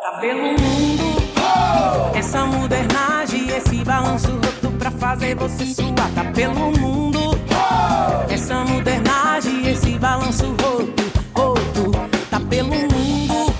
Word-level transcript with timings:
Tá 0.00 0.18
pelo 0.20 0.42
mundo, 0.42 1.04
essa 2.14 2.46
modernagem, 2.46 3.48
esse 3.48 3.84
balanço 3.84 4.30
roto 4.30 4.70
pra 4.78 4.90
fazer 4.92 5.34
você 5.34 5.66
suar. 5.66 6.10
Tá 6.14 6.24
pelo 6.32 6.70
mundo, 6.78 7.18
essa 8.30 8.64
modernagem, 8.64 9.66
esse 9.68 9.98
balanço 9.98 10.46
roto, 10.62 11.02
roto. 11.34 11.90
Tá 12.30 12.40
pelo 12.48 12.70
mundo, 12.70 13.52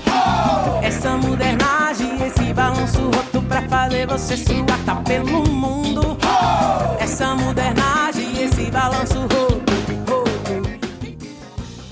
essa 0.83 1.17
modernagem, 1.17 2.25
esse 2.25 2.53
balanço 2.55 3.03
roto 3.11 3.43
pra 3.43 3.63
fazer 3.63 4.07
você 4.07 4.37
suar. 4.37 4.79
Tá 4.87 4.95
pelo 4.97 5.43
mundo, 5.49 6.17
essa 7.01 7.35
modernagem, 7.35 8.45
esse 8.45 8.71
balanço 8.71 9.21
roto, 9.23 9.73
roto. 10.07 10.79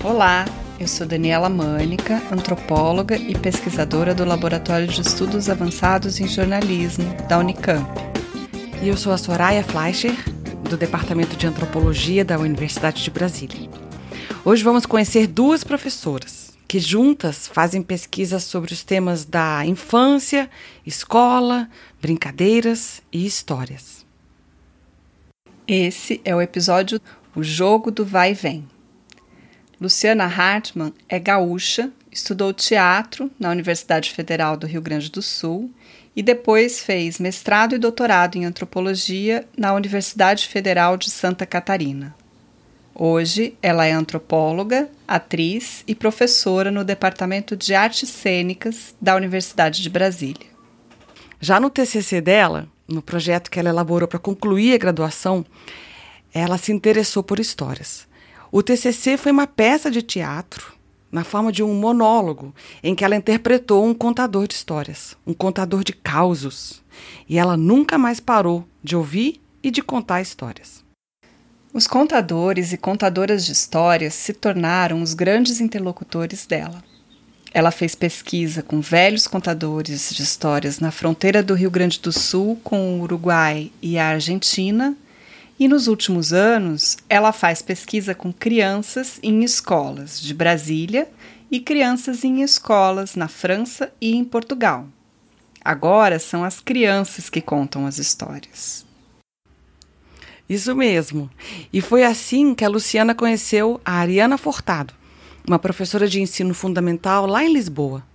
Olá, 0.03 0.45
eu 0.87 0.89
sou 0.89 1.05
Daniela 1.05 1.49
Mânica, 1.49 2.23
antropóloga 2.31 3.17
e 3.17 3.37
pesquisadora 3.37 4.15
do 4.15 4.23
Laboratório 4.23 4.87
de 4.87 5.01
Estudos 5.01 5.49
Avançados 5.49 6.17
em 6.21 6.29
Jornalismo 6.29 7.03
da 7.27 7.37
Unicamp. 7.37 7.85
E 8.81 8.87
eu 8.87 8.95
sou 8.95 9.11
a 9.11 9.17
Soraya 9.17 9.61
Fleischer, 9.65 10.15
do 10.69 10.77
Departamento 10.77 11.35
de 11.35 11.45
Antropologia 11.45 12.23
da 12.23 12.39
Universidade 12.39 13.03
de 13.03 13.11
Brasília. 13.11 13.69
Hoje 14.45 14.63
vamos 14.63 14.85
conhecer 14.85 15.27
duas 15.27 15.61
professoras 15.61 16.53
que 16.65 16.79
juntas 16.79 17.49
fazem 17.49 17.83
pesquisas 17.83 18.45
sobre 18.45 18.71
os 18.71 18.81
temas 18.81 19.25
da 19.25 19.65
infância, 19.65 20.49
escola, 20.85 21.67
brincadeiras 22.01 23.01
e 23.11 23.25
histórias. 23.25 24.05
Esse 25.67 26.21
é 26.23 26.33
o 26.33 26.41
episódio 26.41 27.01
O 27.35 27.43
Jogo 27.43 27.91
do 27.91 28.05
Vai 28.05 28.31
e 28.31 28.35
Vem. 28.35 28.76
Luciana 29.79 30.25
Hartmann 30.25 30.91
é 31.07 31.19
gaúcha, 31.19 31.91
estudou 32.11 32.51
teatro 32.51 33.29
na 33.39 33.51
Universidade 33.51 34.11
Federal 34.11 34.57
do 34.57 34.65
Rio 34.65 34.81
Grande 34.81 35.11
do 35.11 35.21
Sul 35.21 35.71
e 36.15 36.23
depois 36.23 36.81
fez 36.81 37.19
mestrado 37.19 37.75
e 37.75 37.77
doutorado 37.77 38.37
em 38.37 38.45
antropologia 38.45 39.47
na 39.55 39.75
Universidade 39.75 40.47
Federal 40.47 40.97
de 40.97 41.11
Santa 41.11 41.45
Catarina. 41.45 42.15
Hoje, 42.95 43.55
ela 43.61 43.85
é 43.85 43.91
antropóloga, 43.91 44.89
atriz 45.07 45.83
e 45.87 45.93
professora 45.93 46.71
no 46.71 46.83
Departamento 46.83 47.55
de 47.55 47.75
Artes 47.75 48.09
Cênicas 48.09 48.95
da 48.99 49.15
Universidade 49.15 49.83
de 49.83 49.89
Brasília. 49.91 50.47
Já 51.39 51.59
no 51.59 51.69
TCC 51.69 52.19
dela, 52.19 52.67
no 52.87 53.03
projeto 53.03 53.51
que 53.51 53.59
ela 53.59 53.69
elaborou 53.69 54.07
para 54.07 54.17
concluir 54.17 54.73
a 54.73 54.79
graduação, 54.79 55.45
ela 56.33 56.57
se 56.57 56.71
interessou 56.71 57.21
por 57.21 57.39
histórias. 57.39 58.06
O 58.51 58.63
TCC 58.63 59.17
foi 59.17 59.31
uma 59.31 59.47
peça 59.47 59.91
de 59.91 60.01
teatro 60.01 60.77
na 61.11 61.23
forma 61.23 61.51
de 61.51 61.63
um 61.63 61.73
monólogo 61.73 62.53
em 62.83 62.93
que 62.93 63.03
ela 63.03 63.15
interpretou 63.15 63.85
um 63.85 63.93
contador 63.93 64.47
de 64.47 64.53
histórias, 64.53 65.15
um 65.25 65.33
contador 65.33 65.83
de 65.83 65.93
causos. 65.93 66.83
E 67.27 67.37
ela 67.37 67.57
nunca 67.57 67.97
mais 67.97 68.19
parou 68.19 68.65
de 68.83 68.95
ouvir 68.95 69.41
e 69.63 69.71
de 69.71 69.81
contar 69.81 70.21
histórias. 70.21 70.83
Os 71.73 71.87
contadores 71.87 72.73
e 72.73 72.77
contadoras 72.77 73.45
de 73.45 73.51
histórias 73.51 74.13
se 74.13 74.33
tornaram 74.33 75.01
os 75.01 75.13
grandes 75.13 75.59
interlocutores 75.61 76.45
dela. 76.45 76.83
Ela 77.53 77.71
fez 77.71 77.95
pesquisa 77.95 78.61
com 78.61 78.81
velhos 78.81 79.27
contadores 79.27 80.11
de 80.13 80.21
histórias 80.21 80.79
na 80.79 80.91
fronteira 80.91 81.41
do 81.41 81.53
Rio 81.53 81.71
Grande 81.71 81.99
do 81.99 82.11
Sul 82.11 82.59
com 82.63 82.99
o 82.99 83.01
Uruguai 83.01 83.71
e 83.81 83.97
a 83.97 84.07
Argentina 84.07 84.95
e 85.59 85.67
nos 85.67 85.87
últimos 85.87 86.33
anos, 86.33 86.97
ela 87.09 87.31
faz 87.31 87.61
pesquisa 87.61 88.13
com 88.13 88.31
crianças 88.31 89.19
em 89.23 89.43
escolas 89.43 90.21
de 90.21 90.33
Brasília 90.33 91.07
e 91.49 91.59
crianças 91.59 92.23
em 92.23 92.41
escolas 92.41 93.15
na 93.15 93.27
França 93.27 93.91
e 93.99 94.15
em 94.15 94.23
Portugal. 94.23 94.87
Agora 95.63 96.19
são 96.19 96.43
as 96.43 96.59
crianças 96.59 97.29
que 97.29 97.41
contam 97.41 97.85
as 97.85 97.97
histórias. 97.97 98.85
Isso 100.47 100.75
mesmo. 100.75 101.29
E 101.73 101.81
foi 101.81 102.03
assim 102.03 102.53
que 102.53 102.63
a 102.63 102.69
Luciana 102.69 103.13
conheceu 103.13 103.81
a 103.83 103.93
Ariana 103.93 104.37
Fortado, 104.37 104.93
uma 105.45 105.59
professora 105.59 106.07
de 106.07 106.21
ensino 106.21 106.53
fundamental 106.53 107.25
lá 107.25 107.43
em 107.43 107.51
Lisboa. 107.51 108.05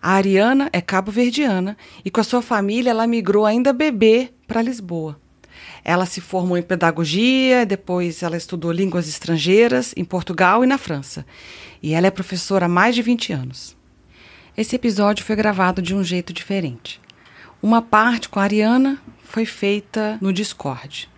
A 0.00 0.12
Ariana 0.12 0.70
é 0.72 0.80
cabo-verdiana 0.80 1.76
e 2.04 2.10
com 2.10 2.20
a 2.20 2.24
sua 2.24 2.40
família 2.40 2.90
ela 2.90 3.06
migrou 3.06 3.44
ainda 3.44 3.72
bebê 3.72 4.30
para 4.46 4.62
Lisboa. 4.62 5.20
Ela 5.84 6.06
se 6.06 6.22
formou 6.22 6.56
em 6.56 6.62
pedagogia, 6.62 7.66
depois 7.66 8.22
ela 8.22 8.38
estudou 8.38 8.72
línguas 8.72 9.06
estrangeiras 9.06 9.92
em 9.96 10.04
Portugal 10.04 10.64
e 10.64 10.66
na 10.66 10.78
França. 10.78 11.26
E 11.82 11.92
ela 11.92 12.06
é 12.06 12.10
professora 12.10 12.64
há 12.64 12.68
mais 12.68 12.94
de 12.94 13.02
20 13.02 13.34
anos. 13.34 13.76
Esse 14.56 14.76
episódio 14.76 15.24
foi 15.24 15.36
gravado 15.36 15.82
de 15.82 15.94
um 15.94 16.02
jeito 16.02 16.32
diferente. 16.32 17.00
Uma 17.62 17.82
parte 17.82 18.30
com 18.30 18.40
a 18.40 18.44
Ariana 18.44 18.98
foi 19.24 19.44
feita 19.44 20.16
no 20.22 20.32
Discord. 20.32 21.10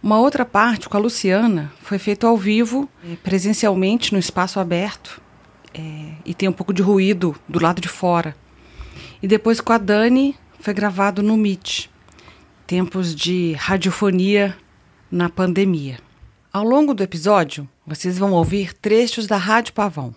Uma 0.00 0.20
outra 0.20 0.44
parte 0.44 0.88
com 0.88 0.96
a 0.96 1.00
Luciana 1.00 1.72
foi 1.82 1.98
feita 1.98 2.28
ao 2.28 2.36
vivo, 2.36 2.88
eh, 3.04 3.16
presencialmente 3.24 4.12
no 4.12 4.20
espaço 4.20 4.60
aberto, 4.60 5.20
é, 5.74 6.12
e 6.24 6.32
tem 6.32 6.48
um 6.48 6.52
pouco 6.52 6.72
de 6.72 6.80
ruído 6.80 7.34
do 7.48 7.60
lado 7.60 7.80
de 7.80 7.88
fora. 7.88 8.36
E 9.20 9.26
depois 9.26 9.60
com 9.60 9.72
a 9.72 9.78
Dani 9.78 10.36
foi 10.60 10.72
gravado 10.72 11.22
no 11.22 11.36
Meet 11.36 11.88
tempos 12.66 13.14
de 13.14 13.52
radiofonia 13.52 14.56
na 15.08 15.28
pandemia. 15.28 16.00
Ao 16.52 16.64
longo 16.64 16.92
do 16.94 17.02
episódio, 17.02 17.68
vocês 17.86 18.18
vão 18.18 18.32
ouvir 18.32 18.72
trechos 18.72 19.28
da 19.28 19.36
Rádio 19.36 19.72
Pavão, 19.72 20.12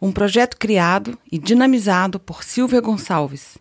um 0.00 0.12
projeto 0.12 0.56
criado 0.56 1.18
e 1.30 1.38
dinamizado 1.38 2.20
por 2.20 2.44
Silvia 2.44 2.80
Gonçalves, 2.80 3.58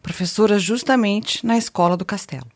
professora 0.00 0.56
justamente 0.56 1.44
na 1.44 1.58
Escola 1.58 1.96
do 1.96 2.04
Castelo. 2.04 2.46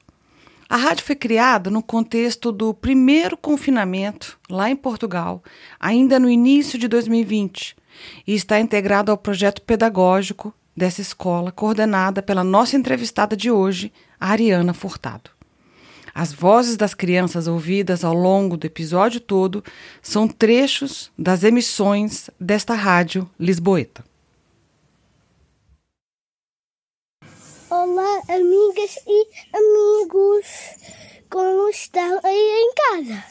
A 0.68 0.76
rádio 0.76 1.04
foi 1.04 1.16
criada 1.16 1.68
no 1.68 1.82
contexto 1.82 2.52
do 2.52 2.72
primeiro 2.72 3.36
confinamento 3.36 4.38
lá 4.48 4.70
em 4.70 4.76
Portugal, 4.76 5.42
ainda 5.80 6.20
no 6.20 6.30
início 6.30 6.78
de 6.78 6.86
2020, 6.86 7.74
e 8.24 8.34
está 8.34 8.60
integrado 8.60 9.10
ao 9.10 9.18
projeto 9.18 9.62
pedagógico 9.62 10.54
dessa 10.78 11.02
escola, 11.02 11.50
coordenada 11.50 12.22
pela 12.22 12.44
nossa 12.44 12.76
entrevistada 12.76 13.36
de 13.36 13.50
hoje, 13.50 13.92
Ariana 14.18 14.72
Furtado. 14.72 15.30
As 16.14 16.32
vozes 16.32 16.76
das 16.76 16.94
crianças 16.94 17.46
ouvidas 17.46 18.04
ao 18.04 18.14
longo 18.14 18.56
do 18.56 18.66
episódio 18.66 19.20
todo 19.20 19.62
são 20.00 20.26
trechos 20.26 21.10
das 21.18 21.42
emissões 21.42 22.30
desta 22.40 22.74
rádio 22.74 23.28
lisboeta. 23.38 24.04
Olá, 27.70 28.22
amigas 28.28 28.98
e 29.06 29.26
amigos, 29.52 30.46
como 31.28 31.68
estão 31.68 32.20
aí 32.24 32.62
em 32.62 32.74
casa? 32.74 33.24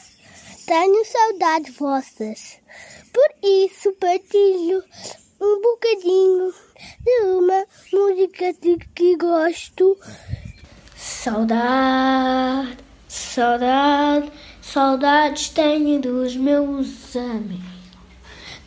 Tenho 0.66 1.04
saudades 1.04 1.74
vossas, 1.76 2.58
por 3.12 3.28
isso 3.42 3.92
partilho 3.94 4.82
um 5.40 5.60
bocadinho 5.60 6.52
uma 7.24 7.64
música 7.92 8.52
de 8.52 8.78
que 8.94 9.16
gosto 9.16 9.96
Saudade, 11.00 12.76
saudade, 13.06 14.32
saudades 14.60 15.48
tenho 15.50 16.00
dos 16.00 16.34
meus 16.34 17.14
amigos. 17.14 17.78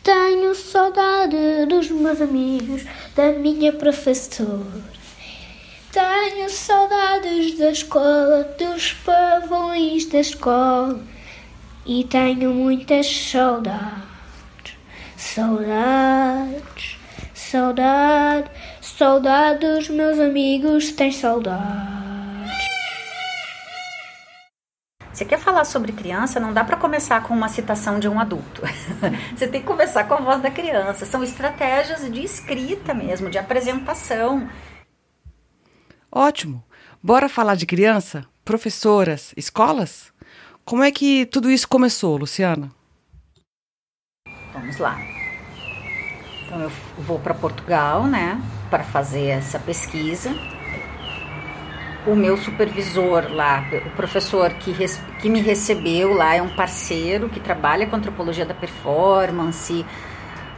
Tenho 0.02 0.54
saudade 0.54 1.66
dos 1.68 1.90
meus 1.90 2.22
amigos, 2.22 2.84
da 3.14 3.32
minha 3.32 3.70
professora. 3.72 4.82
Tenho 5.92 6.48
saudades 6.48 7.58
da 7.58 7.70
escola, 7.70 8.44
dos 8.58 8.94
pavões 8.94 10.06
da 10.06 10.20
escola. 10.20 11.00
E 11.84 12.04
tenho 12.04 12.54
muitas 12.54 13.06
saudades, 13.06 14.74
saudades, 15.18 17.01
saudade, 17.52 18.50
saudade 18.80 19.58
dos 19.60 19.90
meus 19.90 20.18
amigos, 20.18 20.90
tem 20.92 21.12
saudade. 21.12 22.00
Você 25.12 25.26
quer 25.26 25.38
falar 25.38 25.66
sobre 25.66 25.92
criança, 25.92 26.40
não 26.40 26.54
dá 26.54 26.64
para 26.64 26.78
começar 26.78 27.22
com 27.22 27.34
uma 27.34 27.50
citação 27.50 28.00
de 28.00 28.08
um 28.08 28.18
adulto. 28.18 28.62
Você 29.36 29.46
tem 29.46 29.60
que 29.60 29.66
começar 29.66 30.04
com 30.04 30.14
a 30.14 30.20
voz 30.20 30.40
da 30.40 30.50
criança. 30.50 31.04
São 31.04 31.22
estratégias 31.22 32.10
de 32.10 32.24
escrita 32.24 32.94
mesmo, 32.94 33.28
de 33.28 33.36
apresentação. 33.36 34.48
Ótimo. 36.10 36.64
Bora 37.02 37.28
falar 37.28 37.56
de 37.56 37.66
criança? 37.66 38.24
Professoras, 38.42 39.34
escolas? 39.36 40.10
Como 40.64 40.82
é 40.82 40.90
que 40.90 41.26
tudo 41.26 41.50
isso 41.50 41.68
começou, 41.68 42.16
Luciana? 42.16 42.72
Vamos 44.54 44.78
lá. 44.78 45.21
Então 46.52 46.60
eu 46.60 46.72
vou 46.98 47.18
para 47.18 47.32
Portugal, 47.32 48.04
né, 48.04 48.38
para 48.68 48.84
fazer 48.84 49.28
essa 49.28 49.58
pesquisa 49.58 50.30
o 52.06 52.16
meu 52.16 52.36
supervisor 52.36 53.32
lá, 53.32 53.64
o 53.86 53.90
professor 53.90 54.50
que, 54.54 54.74
que 55.20 55.28
me 55.28 55.40
recebeu 55.40 56.12
lá 56.12 56.34
é 56.34 56.42
um 56.42 56.48
parceiro 56.48 57.28
que 57.28 57.38
trabalha 57.38 57.86
com 57.86 57.94
antropologia 57.94 58.44
da 58.44 58.54
performance, 58.54 59.86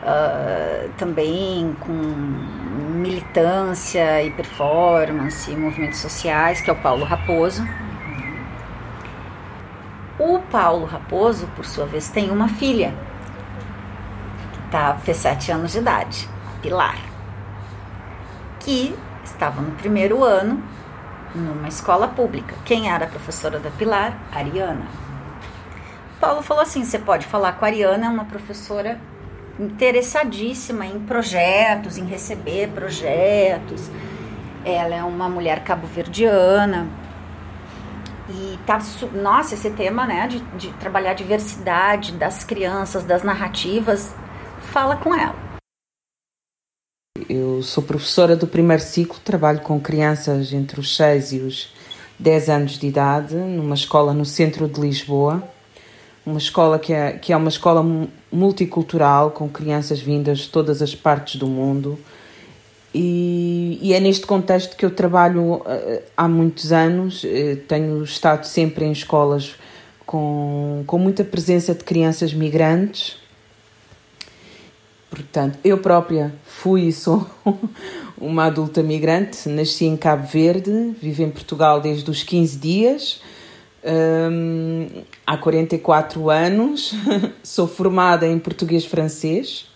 uh, 0.02 0.88
também 0.96 1.76
com 1.81 1.93
militância 1.93 4.23
e 4.23 4.31
performance, 4.31 5.55
movimentos 5.55 5.99
sociais, 5.99 6.62
que 6.62 6.70
é 6.70 6.73
o 6.73 6.76
Paulo 6.76 7.05
Raposo. 7.05 7.62
O 10.19 10.38
Paulo 10.50 10.87
Raposo, 10.87 11.46
por 11.55 11.67
sua 11.67 11.85
vez, 11.85 12.08
tem 12.08 12.31
uma 12.31 12.49
filha 12.49 12.94
tá, 14.74 14.96
fez 14.96 15.18
sete 15.18 15.52
anos 15.52 15.70
de 15.70 15.78
idade, 15.78 16.28
Pilar, 16.60 16.98
que 18.58 18.92
estava 19.22 19.62
no 19.62 19.70
primeiro 19.76 20.24
ano 20.24 20.60
numa 21.32 21.68
escola 21.68 22.08
pública. 22.08 22.56
Quem 22.64 22.90
era 22.90 23.04
a 23.04 23.08
professora 23.08 23.60
da 23.60 23.70
Pilar? 23.70 24.18
Ariana. 24.32 24.84
Paulo 26.20 26.42
falou 26.42 26.64
assim: 26.64 26.84
você 26.84 26.98
pode 26.98 27.24
falar 27.24 27.52
com 27.52 27.64
a 27.64 27.68
Ariana, 27.68 28.06
é 28.06 28.08
uma 28.08 28.24
professora 28.24 29.00
interessadíssima 29.60 30.84
em 30.84 30.98
projetos, 30.98 31.96
em 31.96 32.04
receber 32.04 32.70
projetos. 32.70 33.88
Ela 34.64 34.96
é 34.96 35.04
uma 35.04 35.28
mulher 35.28 35.62
cabo-verdiana. 35.62 36.88
E 38.28 38.58
tá, 38.66 38.80
nossa, 39.12 39.54
esse 39.54 39.70
tema, 39.70 40.04
né, 40.04 40.26
de, 40.26 40.40
de 40.56 40.72
trabalhar 40.80 41.12
a 41.12 41.14
diversidade 41.14 42.10
das 42.12 42.42
crianças, 42.42 43.04
das 43.04 43.22
narrativas, 43.22 44.16
fala 44.74 44.96
com 44.96 45.14
ela. 45.14 45.36
Eu 47.28 47.62
sou 47.62 47.82
professora 47.82 48.34
do 48.34 48.46
primeiro 48.46 48.82
ciclo, 48.82 49.20
trabalho 49.24 49.60
com 49.60 49.80
crianças 49.80 50.52
entre 50.52 50.80
os 50.80 50.96
6 50.96 51.32
e 51.32 51.38
os 51.38 51.72
10 52.18 52.48
anos 52.48 52.78
de 52.78 52.88
idade, 52.88 53.36
numa 53.36 53.76
escola 53.76 54.12
no 54.12 54.26
centro 54.26 54.66
de 54.66 54.80
Lisboa 54.80 55.48
uma 56.26 56.38
escola 56.38 56.78
que 56.78 56.92
é, 56.92 57.12
que 57.12 57.32
é 57.32 57.36
uma 57.36 57.48
escola 57.50 57.84
multicultural, 58.32 59.30
com 59.30 59.48
crianças 59.48 60.00
vindas 60.00 60.38
de 60.38 60.48
todas 60.48 60.80
as 60.80 60.94
partes 60.94 61.36
do 61.36 61.46
mundo. 61.46 61.98
E, 62.94 63.78
e 63.82 63.92
é 63.92 64.00
neste 64.00 64.26
contexto 64.26 64.76
que 64.76 64.86
eu 64.86 64.90
trabalho 64.90 65.56
uh, 65.56 66.02
há 66.16 66.26
muitos 66.26 66.72
anos. 66.72 67.22
Uh, 67.24 67.56
tenho 67.68 68.02
estado 68.02 68.44
sempre 68.44 68.86
em 68.86 68.92
escolas 68.92 69.54
com, 70.06 70.82
com 70.86 70.98
muita 70.98 71.22
presença 71.24 71.74
de 71.74 71.84
crianças 71.84 72.32
migrantes. 72.32 73.22
Portanto, 75.14 75.58
eu 75.64 75.78
própria 75.78 76.34
fui 76.44 76.88
e 76.88 76.93
sou 76.93 77.26
uma 78.19 78.46
adulta 78.46 78.82
migrante. 78.82 79.49
Nasci 79.49 79.84
em 79.84 79.96
Cabo 79.96 80.26
Verde, 80.26 80.94
vivo 81.00 81.22
em 81.22 81.31
Portugal 81.31 81.81
desde 81.81 82.11
os 82.11 82.22
15 82.22 82.58
dias 82.58 83.20
um, 83.84 84.87
há 85.26 85.37
44 85.37 86.31
anos, 86.31 86.94
sou 87.44 87.69
formada 87.69 88.26
em 88.26 88.38
português-francês. 88.38 89.69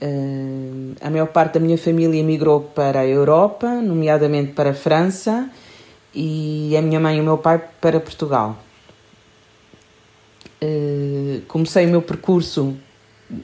Uh, 0.00 0.94
a 1.00 1.10
maior 1.10 1.26
parte 1.26 1.54
da 1.54 1.60
minha 1.60 1.76
família 1.76 2.18
emigrou 2.18 2.60
para 2.60 3.00
a 3.00 3.06
Europa, 3.06 3.68
nomeadamente 3.68 4.52
para 4.52 4.70
a 4.70 4.74
França, 4.74 5.50
e 6.14 6.74
a 6.76 6.80
minha 6.80 6.98
mãe 6.98 7.18
e 7.18 7.20
o 7.20 7.24
meu 7.24 7.36
pai 7.36 7.62
para 7.80 8.00
Portugal. 8.00 8.56
Uh, 10.62 11.42
comecei 11.46 11.84
o 11.86 11.88
meu 11.88 12.02
percurso 12.02 12.76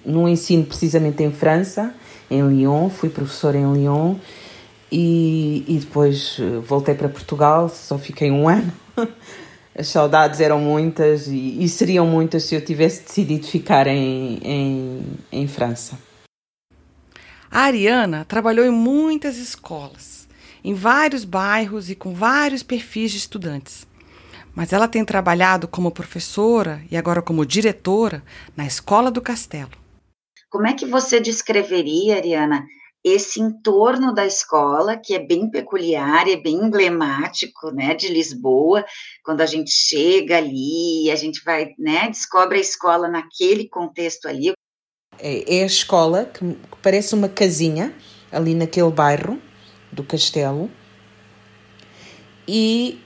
no 0.04 0.28
ensino 0.28 0.64
precisamente 0.64 1.22
em 1.22 1.31
França, 1.31 1.94
em 2.31 2.46
Lyon, 2.48 2.88
fui 2.88 3.08
professora 3.08 3.58
em 3.58 3.72
Lyon 3.72 4.16
e, 4.90 5.64
e 5.66 5.78
depois 5.78 6.38
voltei 6.66 6.94
para 6.94 7.08
Portugal, 7.08 7.69
só 7.69 7.98
fiquei 7.98 8.31
um 8.31 8.48
ano 8.48 8.72
as 9.76 9.88
saudades 9.88 10.40
eram 10.40 10.60
muitas 10.60 11.26
e, 11.26 11.62
e, 11.64 11.69
seriam 11.69 12.06
muitas 12.06 12.44
se 12.44 12.54
eu 12.54 12.64
tivesse 12.64 13.02
decidido 13.02 13.46
ficar 13.46 13.86
em, 13.86 14.38
em, 14.42 15.02
em 15.32 15.48
França. 15.48 15.98
A 17.50 17.62
Ariana 17.62 18.25
trabalhou 18.25 18.64
em 18.64 18.70
muitas 18.70 19.36
escolas, 19.36 20.28
em 20.62 20.75
vários 20.75 21.25
bairros 21.25 21.90
e 21.90 21.94
com 21.94 22.14
vários 22.14 22.62
perfis 22.62 23.10
de 23.10 23.19
estudantes. 23.19 23.86
Mas 24.54 24.72
ela 24.72 24.86
tem 24.86 25.04
trabalhado 25.04 25.66
como 25.66 25.90
professora 25.90 26.82
e 26.90 26.96
agora 26.96 27.20
como 27.20 27.44
diretora 27.44 28.22
na 28.56 28.64
Escola 28.64 29.10
do 29.10 29.20
Castelo. 29.20 29.72
Como 30.48 30.66
é 30.68 30.72
que 30.72 30.86
você 30.86 31.18
descreveria, 31.18 32.16
Ariana, 32.16 32.64
esse 33.04 33.38
entorno 33.38 34.14
da 34.14 34.24
escola, 34.24 34.96
que 34.96 35.14
é 35.14 35.18
bem 35.18 35.50
peculiar, 35.50 36.26
é 36.26 36.36
bem 36.36 36.54
emblemático, 36.54 37.70
né, 37.70 37.94
de 37.94 38.08
Lisboa, 38.08 38.84
quando 39.22 39.42
a 39.42 39.46
gente 39.46 39.70
chega 39.70 40.38
ali, 40.38 41.10
a 41.10 41.16
gente 41.16 41.44
vai, 41.44 41.74
né, 41.78 42.08
descobre 42.08 42.56
a 42.56 42.60
escola 42.60 43.08
naquele 43.08 43.68
contexto 43.68 44.26
ali. 44.26 44.52
É, 45.18 45.58
é 45.58 45.62
a 45.64 45.66
escola 45.66 46.24
que 46.24 46.56
parece 46.80 47.14
uma 47.14 47.28
casinha 47.28 47.94
ali 48.32 48.54
naquele 48.54 48.90
bairro 48.90 49.40
do 49.92 50.02
castelo 50.02 50.70
e 52.48 53.00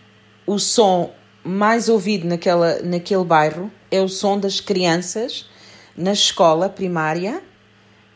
o 0.46 0.58
som 0.58 1.12
mais 1.48 1.88
ouvido 1.88 2.26
naquela, 2.28 2.78
naquele 2.82 3.24
bairro 3.24 3.72
é 3.90 4.02
o 4.02 4.08
som 4.08 4.38
das 4.38 4.60
crianças 4.60 5.48
na 5.96 6.12
escola 6.12 6.68
primária 6.68 7.40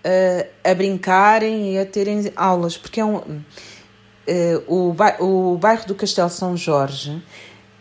uh, 0.04 0.48
a 0.62 0.74
brincarem 0.74 1.72
e 1.72 1.78
a 1.78 1.86
terem 1.86 2.30
aulas, 2.36 2.76
porque 2.76 3.00
é 3.00 3.04
um, 3.04 3.16
uh, 3.16 3.42
o, 4.68 4.94
o 5.52 5.56
bairro 5.56 5.86
do 5.86 5.94
Castelo 5.94 6.28
São 6.28 6.54
Jorge 6.58 7.22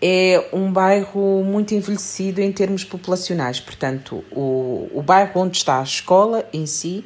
é 0.02 0.50
um 0.54 0.72
bairro 0.72 1.44
muito 1.44 1.76
envelhecido 1.76 2.40
em 2.40 2.52
termos 2.54 2.86
populacionais, 2.86 3.60
portanto, 3.60 4.24
o, 4.32 4.90
o 4.94 5.04
bairro 5.04 5.42
onde 5.42 5.58
está 5.58 5.82
a 5.82 5.84
escola 5.84 6.48
em 6.54 6.66
si 6.66 7.06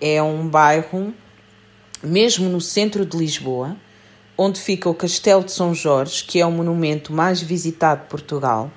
é 0.00 0.22
um 0.22 0.48
bairro, 0.48 1.12
mesmo 2.00 2.48
no 2.48 2.60
centro 2.60 3.04
de 3.04 3.16
Lisboa, 3.16 3.76
onde 4.42 4.60
fica 4.60 4.90
o 4.90 4.94
Castelo 4.94 5.44
de 5.44 5.52
São 5.52 5.72
Jorge, 5.72 6.24
que 6.24 6.40
é 6.40 6.46
o 6.46 6.50
monumento 6.50 7.12
mais 7.12 7.40
visitado 7.40 8.02
de 8.02 8.08
Portugal. 8.08 8.72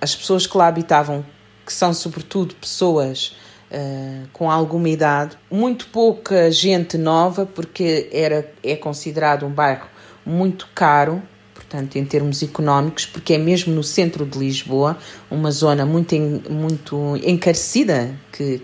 As 0.00 0.16
pessoas 0.16 0.46
que 0.46 0.56
lá 0.56 0.66
habitavam, 0.66 1.24
que 1.66 1.72
são 1.72 1.92
sobretudo 1.92 2.54
pessoas 2.54 3.36
Uh, 3.70 4.26
com 4.32 4.50
alguma 4.50 4.88
idade, 4.88 5.36
muito 5.50 5.88
pouca 5.88 6.50
gente 6.50 6.96
nova, 6.96 7.44
porque 7.44 8.08
era, 8.10 8.50
é 8.62 8.74
considerado 8.74 9.44
um 9.44 9.50
bairro 9.50 9.86
muito 10.24 10.66
caro, 10.74 11.22
portanto, 11.54 11.96
em 11.96 12.04
termos 12.06 12.42
económicos, 12.42 13.04
porque 13.04 13.34
é 13.34 13.38
mesmo 13.38 13.74
no 13.74 13.84
centro 13.84 14.24
de 14.24 14.38
Lisboa, 14.38 14.96
uma 15.30 15.50
zona 15.50 15.84
muito, 15.84 16.16
muito 16.48 17.20
encarecida, 17.22 18.18
que, 18.32 18.62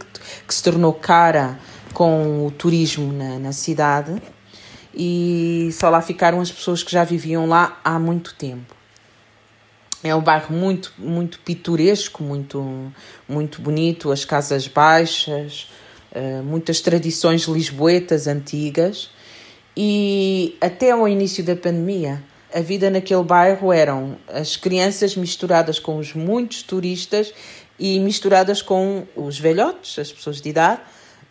que 0.49 0.55
se 0.55 0.62
tornou 0.62 0.94
cara 0.94 1.59
com 1.93 2.47
o 2.47 2.50
turismo 2.50 3.12
na, 3.12 3.38
na 3.38 3.53
cidade, 3.53 4.22
e 4.96 5.70
só 5.72 5.91
lá 5.91 6.01
ficaram 6.01 6.41
as 6.41 6.51
pessoas 6.51 6.82
que 6.82 6.93
já 6.93 7.05
viviam 7.05 7.46
lá 7.46 7.81
há 7.82 7.98
muito 7.98 8.34
tempo. 8.34 8.74
É 10.03 10.15
um 10.15 10.20
bairro 10.20 10.55
muito, 10.55 10.93
muito 10.98 11.39
pitoresco, 11.39 12.22
muito, 12.22 12.93
muito 13.27 13.63
bonito, 13.63 14.13
as 14.13 14.24
casas 14.24 14.69
baixas, 14.69 15.70
uh, 16.13 16.43
muitas 16.43 16.81
tradições 16.81 17.44
lisboetas 17.44 18.27
antigas. 18.27 19.10
E 19.74 20.56
até 20.60 20.91
ao 20.91 21.08
início 21.08 21.43
da 21.43 21.56
pandemia, 21.56 22.22
a 22.55 22.60
vida 22.60 22.91
naquele 22.91 23.24
bairro 23.24 23.72
eram 23.72 24.17
as 24.29 24.56
crianças 24.56 25.17
misturadas 25.17 25.79
com 25.79 25.96
os 25.96 26.13
muitos 26.13 26.63
turistas 26.63 27.32
e 27.79 27.98
misturadas 27.98 28.63
com 28.63 29.06
os 29.17 29.39
velhotes, 29.39 29.98
as 29.98 30.13
pessoas 30.13 30.41
de 30.41 30.51
idade, 30.51 30.82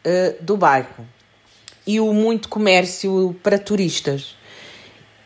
uh, 0.03 0.43
do 0.43 0.57
bairro. 0.57 1.07
E 1.85 1.99
o 1.99 2.13
muito 2.13 2.49
comércio 2.49 3.35
para 3.43 3.59
turistas. 3.59 4.35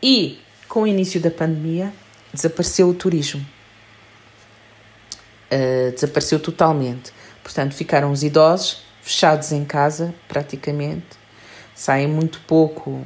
E 0.01 0.39
com 0.67 0.83
o 0.83 0.87
início 0.87 1.19
da 1.19 1.31
pandemia, 1.31 1.93
desapareceu 2.33 2.89
o 2.89 2.93
turismo. 2.93 3.45
Uh, 5.51 5.91
desapareceu 5.93 6.39
totalmente. 6.39 7.11
Portanto, 7.41 7.73
ficaram 7.73 8.11
os 8.11 8.23
idosos 8.23 8.83
fechados 9.01 9.53
em 9.53 9.63
casa, 9.63 10.13
praticamente, 10.27 11.17
saem 11.73 12.07
muito 12.07 12.41
pouco 12.41 13.05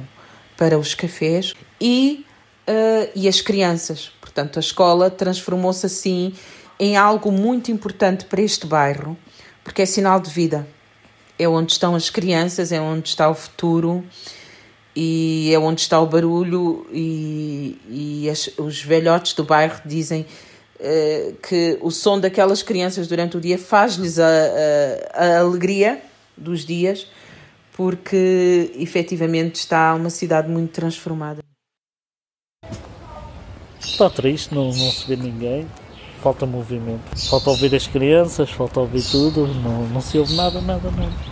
para 0.56 0.76
os 0.76 0.94
cafés 0.94 1.54
e, 1.80 2.26
uh, 2.68 3.10
e 3.14 3.28
as 3.28 3.40
crianças. 3.40 4.10
Portanto, 4.20 4.58
a 4.58 4.60
escola 4.60 5.08
transformou-se 5.10 5.86
assim 5.86 6.34
em 6.80 6.96
algo 6.96 7.30
muito 7.30 7.70
importante 7.70 8.24
para 8.24 8.42
este 8.42 8.66
bairro, 8.66 9.16
porque 9.62 9.82
é 9.82 9.86
sinal 9.86 10.18
de 10.18 10.30
vida. 10.30 10.66
É 11.42 11.48
onde 11.48 11.72
estão 11.72 11.94
as 11.94 12.08
crianças, 12.08 12.70
é 12.70 12.80
onde 12.80 13.08
está 13.08 13.28
o 13.28 13.34
futuro 13.34 14.04
e 14.94 15.50
é 15.52 15.58
onde 15.58 15.80
está 15.80 16.00
o 16.00 16.06
barulho 16.06 16.86
e, 16.92 17.78
e 17.88 18.30
as, 18.30 18.50
os 18.58 18.82
velhotes 18.82 19.32
do 19.32 19.42
bairro 19.42 19.80
dizem 19.84 20.26
uh, 20.78 21.34
que 21.36 21.78
o 21.80 21.90
som 21.90 22.20
daquelas 22.20 22.62
crianças 22.62 23.08
durante 23.08 23.36
o 23.36 23.40
dia 23.40 23.58
faz-lhes 23.58 24.18
a, 24.18 24.26
a, 24.26 25.24
a, 25.24 25.38
alegria 25.40 26.02
dos 26.36 26.64
dias 26.64 27.06
porque 27.72 28.70
efetivamente 28.76 29.56
está 29.56 29.94
uma 29.94 30.10
cidade 30.10 30.48
muito 30.48 30.72
transformada. 30.72 31.40
Está 33.80 34.10
triste, 34.10 34.54
não, 34.54 34.66
não 34.66 34.92
se 34.92 35.06
vê 35.08 35.16
ninguém, 35.16 35.66
falta 36.22 36.44
movimento, 36.44 37.02
falta 37.28 37.50
ouvir 37.50 37.74
as 37.74 37.86
crianças, 37.86 38.50
falta 38.50 38.78
ouvir 38.78 39.02
tudo, 39.10 39.46
não, 39.46 39.88
não 39.88 40.00
se 40.02 40.18
ouve 40.18 40.36
nada, 40.36 40.60
nada, 40.60 40.90
nada. 40.90 41.31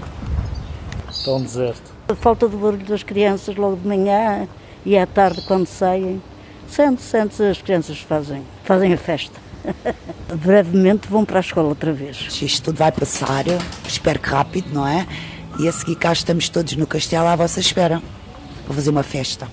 Está 1.20 1.32
um 1.32 1.42
deserto. 1.42 1.92
A 2.08 2.14
falta 2.14 2.48
do 2.48 2.56
barulho 2.56 2.86
das 2.86 3.02
crianças 3.02 3.54
logo 3.54 3.76
de 3.76 3.86
manhã 3.86 4.48
e 4.86 4.96
à 4.96 5.06
tarde 5.06 5.42
quando 5.42 5.66
saem. 5.66 6.20
Sente, 6.66 7.02
sente, 7.02 7.42
as 7.42 7.60
crianças 7.60 7.98
fazem, 7.98 8.42
fazem 8.64 8.94
a 8.94 8.96
festa. 8.96 9.38
Brevemente 10.34 11.08
vão 11.08 11.22
para 11.22 11.38
a 11.38 11.40
escola 11.40 11.68
outra 11.68 11.92
vez. 11.92 12.26
Isto 12.40 12.64
tudo 12.64 12.78
vai 12.78 12.90
passar, 12.90 13.44
espero 13.86 14.18
que 14.18 14.30
rápido, 14.30 14.72
não 14.72 14.86
é? 14.86 15.06
E 15.58 15.68
a 15.68 15.72
seguir 15.72 15.96
cá 15.96 16.10
estamos 16.10 16.48
todos 16.48 16.74
no 16.74 16.86
castelo 16.86 17.26
à 17.26 17.36
vossa 17.36 17.60
espera. 17.60 18.00
Vou 18.66 18.74
fazer 18.74 18.88
uma 18.88 19.02
festa. 19.02 19.46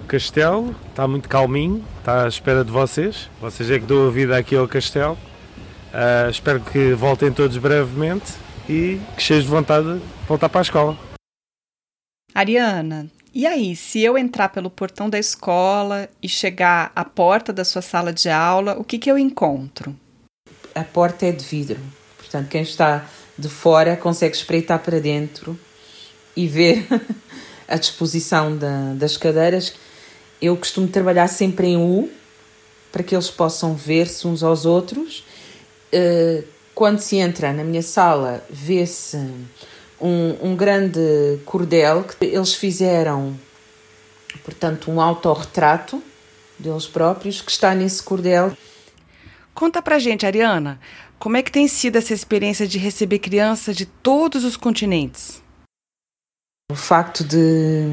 O 0.00 0.04
castelo 0.04 0.74
está 0.90 1.06
muito 1.06 1.28
calminho, 1.28 1.84
está 2.00 2.24
à 2.24 2.28
espera 2.28 2.64
de 2.64 2.72
vocês. 2.72 3.30
Vocês 3.40 3.70
é 3.70 3.78
que 3.78 3.86
dão 3.86 4.08
a 4.08 4.10
vida 4.10 4.36
aqui 4.36 4.56
ao 4.56 4.66
castelo. 4.66 5.16
Uh, 5.94 6.28
espero 6.28 6.58
que 6.58 6.92
voltem 6.92 7.30
todos 7.30 7.56
brevemente 7.56 8.32
e 8.68 9.00
que 9.16 9.22
cheios 9.22 9.44
de 9.44 9.50
vontade 9.50 9.98
de 9.98 10.04
voltar 10.26 10.48
para 10.48 10.60
a 10.60 10.62
escola. 10.62 10.98
Ariana, 12.34 13.10
e 13.34 13.46
aí, 13.46 13.74
se 13.74 14.00
eu 14.00 14.18
entrar 14.18 14.50
pelo 14.50 14.70
portão 14.70 15.08
da 15.08 15.18
escola 15.18 16.08
e 16.22 16.28
chegar 16.28 16.92
à 16.94 17.04
porta 17.04 17.52
da 17.52 17.64
sua 17.64 17.80
sala 17.80 18.12
de 18.12 18.28
aula, 18.28 18.76
o 18.78 18.84
que, 18.84 18.98
que 18.98 19.10
eu 19.10 19.16
encontro? 19.16 19.96
A 20.74 20.84
porta 20.84 21.26
é 21.26 21.32
de 21.32 21.44
vidro, 21.44 21.80
portanto, 22.18 22.48
quem 22.48 22.62
está 22.62 23.06
de 23.38 23.48
fora 23.48 23.96
consegue 23.96 24.36
espreitar 24.36 24.78
para 24.80 25.00
dentro 25.00 25.58
e 26.36 26.46
ver 26.46 26.86
a 27.66 27.76
disposição 27.76 28.56
da, 28.56 28.92
das 28.94 29.16
cadeiras. 29.16 29.74
Eu 30.40 30.56
costumo 30.56 30.88
trabalhar 30.88 31.28
sempre 31.28 31.68
em 31.68 31.76
U 31.76 32.10
para 32.90 33.02
que 33.02 33.14
eles 33.14 33.30
possam 33.30 33.74
ver-se 33.74 34.26
uns 34.26 34.42
aos 34.42 34.66
outros. 34.66 35.24
Uh, 35.92 36.44
quando 36.74 37.00
se 37.00 37.16
entra 37.16 37.52
na 37.52 37.64
minha 37.64 37.82
sala, 37.82 38.44
vê-se 38.50 39.16
um, 40.00 40.36
um 40.50 40.56
grande 40.56 41.38
cordel 41.44 42.04
que 42.04 42.24
eles 42.24 42.54
fizeram, 42.54 43.38
portanto, 44.44 44.90
um 44.90 45.00
autorretrato 45.00 46.02
deles 46.58 46.86
próprios 46.86 47.40
que 47.40 47.50
está 47.50 47.74
nesse 47.74 48.02
cordel. 48.02 48.56
Conta 49.54 49.82
pra 49.82 49.98
gente, 49.98 50.24
Ariana, 50.24 50.80
como 51.18 51.36
é 51.36 51.42
que 51.42 51.52
tem 51.52 51.68
sido 51.68 51.96
essa 51.96 52.14
experiência 52.14 52.66
de 52.66 52.78
receber 52.78 53.18
crianças 53.18 53.76
de 53.76 53.86
todos 53.86 54.44
os 54.44 54.56
continentes? 54.56 55.42
O 56.70 56.74
facto 56.74 57.22
de, 57.22 57.84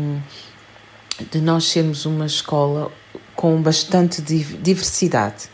de 1.30 1.42
nós 1.42 1.66
sermos 1.66 2.06
uma 2.06 2.26
escola 2.26 2.92
com 3.36 3.62
bastante 3.62 4.22
diversidade. 4.22 5.50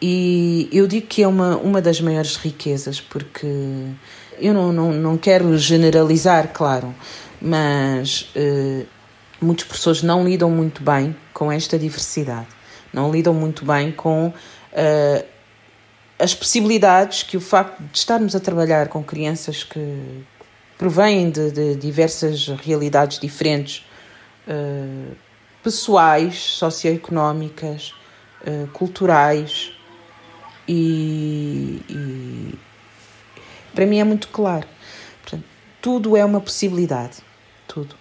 E 0.00 0.68
eu 0.72 0.86
digo 0.86 1.06
que 1.06 1.22
é 1.22 1.28
uma, 1.28 1.56
uma 1.56 1.80
das 1.80 2.00
maiores 2.00 2.36
riquezas, 2.36 3.00
porque 3.00 3.46
eu 4.38 4.52
não, 4.52 4.72
não, 4.72 4.92
não 4.92 5.16
quero 5.16 5.56
generalizar, 5.56 6.52
claro, 6.52 6.94
mas 7.40 8.32
uh, 8.36 8.86
muitas 9.40 9.66
pessoas 9.66 10.02
não 10.02 10.24
lidam 10.24 10.50
muito 10.50 10.82
bem 10.82 11.16
com 11.32 11.50
esta 11.50 11.78
diversidade, 11.78 12.48
não 12.92 13.10
lidam 13.10 13.32
muito 13.32 13.64
bem 13.64 13.92
com 13.92 14.28
uh, 14.28 15.24
as 16.18 16.34
possibilidades 16.34 17.22
que 17.22 17.36
o 17.36 17.40
facto 17.40 17.80
de 17.80 17.98
estarmos 17.98 18.34
a 18.34 18.40
trabalhar 18.40 18.88
com 18.88 19.02
crianças 19.02 19.62
que 19.62 20.24
provêm 20.76 21.30
de, 21.30 21.50
de 21.50 21.74
diversas 21.76 22.48
realidades 22.48 23.18
diferentes, 23.18 23.86
uh, 24.48 25.14
pessoais, 25.62 26.36
socioeconómicas, 26.36 27.94
culturais 28.74 29.73
e, 30.68 31.80
e 31.88 32.54
para 33.74 33.86
mim 33.86 33.98
é 33.98 34.04
muito 34.04 34.28
claro. 34.28 34.66
Portanto, 35.22 35.44
tudo 35.80 36.16
é 36.16 36.24
uma 36.24 36.40
possibilidade. 36.40 37.18
Tudo. 37.66 37.96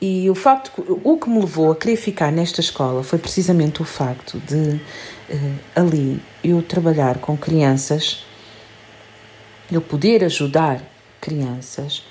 E 0.00 0.28
o 0.28 0.34
facto, 0.34 0.72
o 1.02 1.16
que 1.16 1.28
me 1.28 1.40
levou 1.40 1.72
a 1.72 1.76
querer 1.76 1.96
ficar 1.96 2.30
nesta 2.30 2.60
escola 2.60 3.02
foi 3.02 3.18
precisamente 3.18 3.80
o 3.80 3.84
facto 3.84 4.38
de 4.38 4.80
uh, 5.30 5.58
ali 5.74 6.20
eu 6.44 6.62
trabalhar 6.62 7.18
com 7.18 7.36
crianças, 7.36 8.24
eu 9.72 9.80
poder 9.80 10.22
ajudar 10.22 10.82
crianças, 11.20 12.04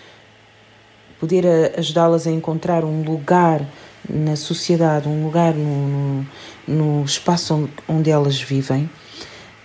poder 1.19 1.45
ajudá-las 1.77 2.25
a 2.25 2.31
encontrar 2.31 2.83
um 2.83 3.03
lugar 3.03 3.61
na 4.09 4.35
sociedade, 4.35 5.07
um 5.07 5.23
lugar 5.23 5.53
no, 5.53 5.87
no, 5.87 6.27
no 6.67 7.05
espaço 7.05 7.53
onde, 7.53 7.71
onde, 7.87 8.09
elas 8.09 8.41
vivem, 8.41 8.89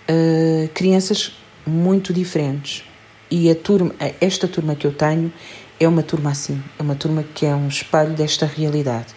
uh, 0.09 0.67
crianças 0.73 1.33
muito 1.65 2.13
diferentes, 2.13 2.83
e 3.29 3.49
a 3.49 3.55
turma, 3.55 3.95
esta 4.19 4.47
turma 4.47 4.75
que 4.75 4.85
eu 4.85 4.91
tenho 4.91 5.31
é 5.79 5.87
uma 5.87 6.03
turma 6.03 6.31
assim, 6.31 6.61
é 6.77 6.83
uma 6.83 6.95
turma 6.95 7.23
que 7.23 7.45
é 7.45 7.55
um 7.55 7.67
espelho 7.67 8.13
desta 8.13 8.45
realidade. 8.45 9.07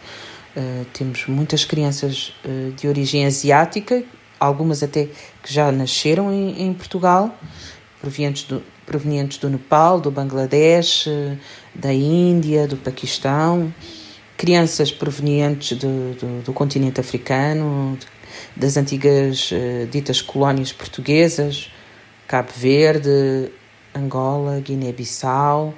Uh, 0.56 0.84
temos 0.92 1.26
muitas 1.26 1.64
crianças 1.64 2.32
uh, 2.44 2.70
de 2.72 2.86
origem 2.86 3.26
asiática, 3.26 4.04
algumas 4.38 4.82
até 4.82 5.08
que 5.42 5.52
já 5.52 5.72
nasceram 5.72 6.32
em, 6.32 6.62
em 6.62 6.72
Portugal, 6.72 7.36
provenientes 8.00 8.44
do, 8.44 8.62
provenientes 8.86 9.38
do 9.38 9.48
Nepal, 9.48 10.00
do 10.00 10.10
Bangladesh, 10.10 11.08
da 11.74 11.92
Índia, 11.92 12.66
do 12.68 12.76
Paquistão, 12.76 13.72
crianças 14.36 14.92
provenientes 14.92 15.76
do, 15.78 16.14
do, 16.14 16.42
do 16.44 16.52
continente 16.52 17.00
africano, 17.00 17.98
das 18.56 18.76
antigas 18.76 19.50
ditas 19.90 20.20
colónias 20.20 20.72
portuguesas, 20.72 21.70
Cabo 22.26 22.52
Verde, 22.56 23.50
Angola, 23.94 24.60
Guiné-Bissau, 24.60 25.74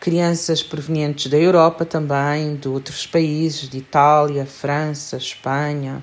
crianças 0.00 0.62
provenientes 0.62 1.30
da 1.30 1.38
Europa 1.38 1.84
também, 1.84 2.56
de 2.56 2.68
outros 2.68 3.06
países, 3.06 3.68
de 3.68 3.78
Itália, 3.78 4.46
França, 4.46 5.16
Espanha. 5.16 6.02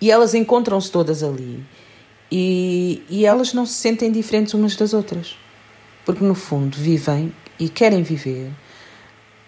E 0.00 0.10
elas 0.10 0.34
encontram-se 0.34 0.90
todas 0.90 1.22
ali. 1.22 1.64
E, 2.30 3.02
e 3.08 3.26
elas 3.26 3.52
não 3.52 3.66
se 3.66 3.74
sentem 3.74 4.10
diferentes 4.10 4.54
umas 4.54 4.76
das 4.76 4.94
outras. 4.94 5.36
Porque, 6.04 6.24
no 6.24 6.34
fundo, 6.34 6.76
vivem 6.76 7.32
e 7.58 7.68
querem 7.68 8.02
viver 8.02 8.50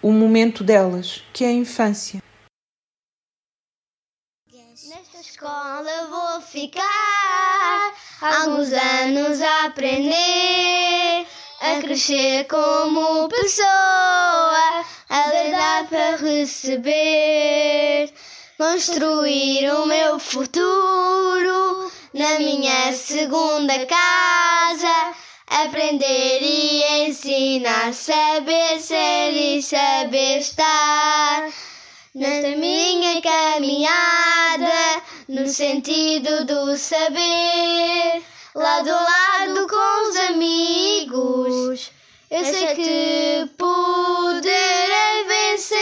o 0.02 0.12
momento 0.12 0.62
delas, 0.62 1.24
que 1.32 1.44
é 1.44 1.48
a 1.48 1.52
infância. 1.52 2.22
Escola 5.46 6.08
vou 6.10 6.40
ficar 6.40 7.92
alguns 8.20 8.72
anos 8.72 9.40
a 9.40 9.66
aprender, 9.66 11.24
a 11.60 11.80
crescer 11.80 12.48
como 12.48 13.28
pessoa, 13.28 14.84
a 15.08 15.26
lidar 15.28 15.86
para 15.88 16.16
receber, 16.16 18.12
construir 18.58 19.70
o 19.70 19.86
meu 19.86 20.18
futuro 20.18 21.92
na 22.12 22.40
minha 22.40 22.92
segunda 22.92 23.86
casa. 23.86 25.14
Aprender 25.46 26.42
e 26.42 27.06
ensinar, 27.06 27.94
saber 27.94 28.80
ser 28.80 29.30
e 29.30 29.62
saber 29.62 30.38
estar 30.38 31.48
nesta 32.16 32.56
minha 32.56 33.20
caminhada, 33.20 34.95
no 35.28 35.46
sentido 35.48 36.44
do 36.44 36.76
saber, 36.76 38.22
lado 38.54 38.90
a 38.90 39.00
lado 39.00 39.66
com 39.66 40.08
os 40.08 40.16
amigos, 40.30 41.90
eu 42.30 42.44
sei 42.44 42.74
que 42.74 43.50
poderei 43.56 45.24
vencer. 45.26 45.76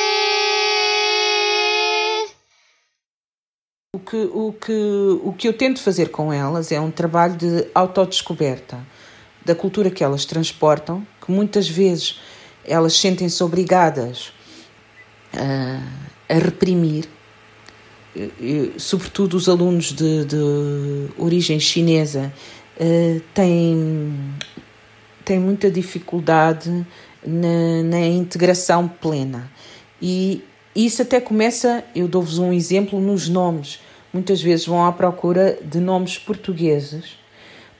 O 3.95 3.99
que, 3.99 4.17
o, 4.33 4.53
que, 4.53 5.21
o 5.23 5.33
que 5.33 5.47
eu 5.49 5.53
tento 5.53 5.81
fazer 5.81 6.11
com 6.11 6.33
elas 6.33 6.73
é 6.73 6.81
um 6.81 6.91
trabalho 6.91 7.37
de 7.37 7.69
autodescoberta 7.75 8.85
da 9.45 9.55
cultura 9.55 9.91
que 9.91 10.03
elas 10.03 10.25
transportam, 10.25 11.07
que 11.25 11.31
muitas 11.31 11.69
vezes 11.69 12.19
elas 12.65 12.97
sentem-se 12.97 13.45
obrigadas 13.45 14.33
a 15.33 16.05
a 16.29 16.35
reprimir, 16.35 17.09
sobretudo 18.79 19.35
os 19.35 19.49
alunos 19.49 19.93
de, 19.93 20.25
de 20.25 20.37
origem 21.19 21.59
chinesa, 21.59 22.33
uh, 22.77 23.21
têm, 23.33 24.15
têm 25.25 25.41
muita 25.41 25.71
dificuldade 25.71 26.87
na, 27.27 27.83
na 27.85 28.01
integração 28.01 28.87
plena. 28.89 29.51
E 30.01 30.43
isso 30.75 31.03
até 31.03 31.21
começa, 31.21 31.85
eu 31.95 32.07
dou-vos 32.07 32.39
um 32.39 32.53
exemplo, 32.53 33.01
nos 33.01 33.29
nomes. 33.29 33.81
Muitas 34.13 34.41
vezes 34.41 34.67
vão 34.67 34.85
à 34.85 34.93
procura 34.93 35.59
de 35.63 35.81
nomes 35.81 36.19
portugueses 36.19 37.19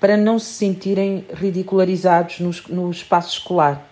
para 0.01 0.17
não 0.17 0.39
se 0.39 0.53
sentirem 0.53 1.25
ridicularizados 1.33 2.41
no, 2.41 2.51
no 2.69 2.91
espaço 2.91 3.39
escolar. 3.39 3.91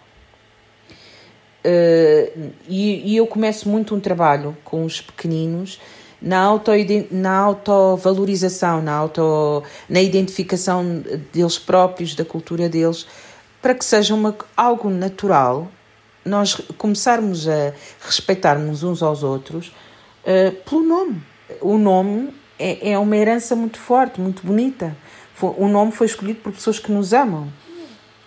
Uh, 1.64 2.50
e, 2.68 3.12
e, 3.12 3.16
eu 3.16 3.26
começo 3.26 3.68
muito 3.68 3.94
um 3.94 4.00
trabalho 4.00 4.56
com 4.64 4.84
os 4.84 5.00
pequeninos 5.00 5.78
na, 6.22 6.40
auto, 6.40 6.70
na 7.10 7.36
autovalorização, 7.36 8.80
na, 8.80 8.92
auto, 8.92 9.62
na 9.88 10.00
identificação 10.00 11.02
deles 11.32 11.58
próprios, 11.58 12.14
da 12.14 12.24
cultura 12.24 12.68
deles, 12.68 13.06
para 13.60 13.74
que 13.74 13.84
seja 13.84 14.14
uma, 14.14 14.34
algo 14.56 14.88
natural, 14.88 15.68
nós 16.24 16.54
começarmos 16.78 17.48
a 17.48 17.72
respeitarmos 18.00 18.82
uns 18.82 19.02
aos 19.02 19.22
outros 19.22 19.72
uh, 20.24 20.52
pelo 20.68 20.82
nome. 20.82 21.22
O 21.60 21.76
nome 21.76 22.32
é, 22.58 22.92
é 22.92 22.98
uma 22.98 23.16
herança 23.16 23.56
muito 23.56 23.78
forte, 23.78 24.20
muito 24.20 24.46
bonita. 24.46 24.96
O 25.40 25.66
nome 25.66 25.90
foi 25.90 26.06
escolhido 26.06 26.38
por 26.40 26.52
pessoas 26.52 26.78
que 26.78 26.92
nos 26.92 27.12
amam. 27.12 27.48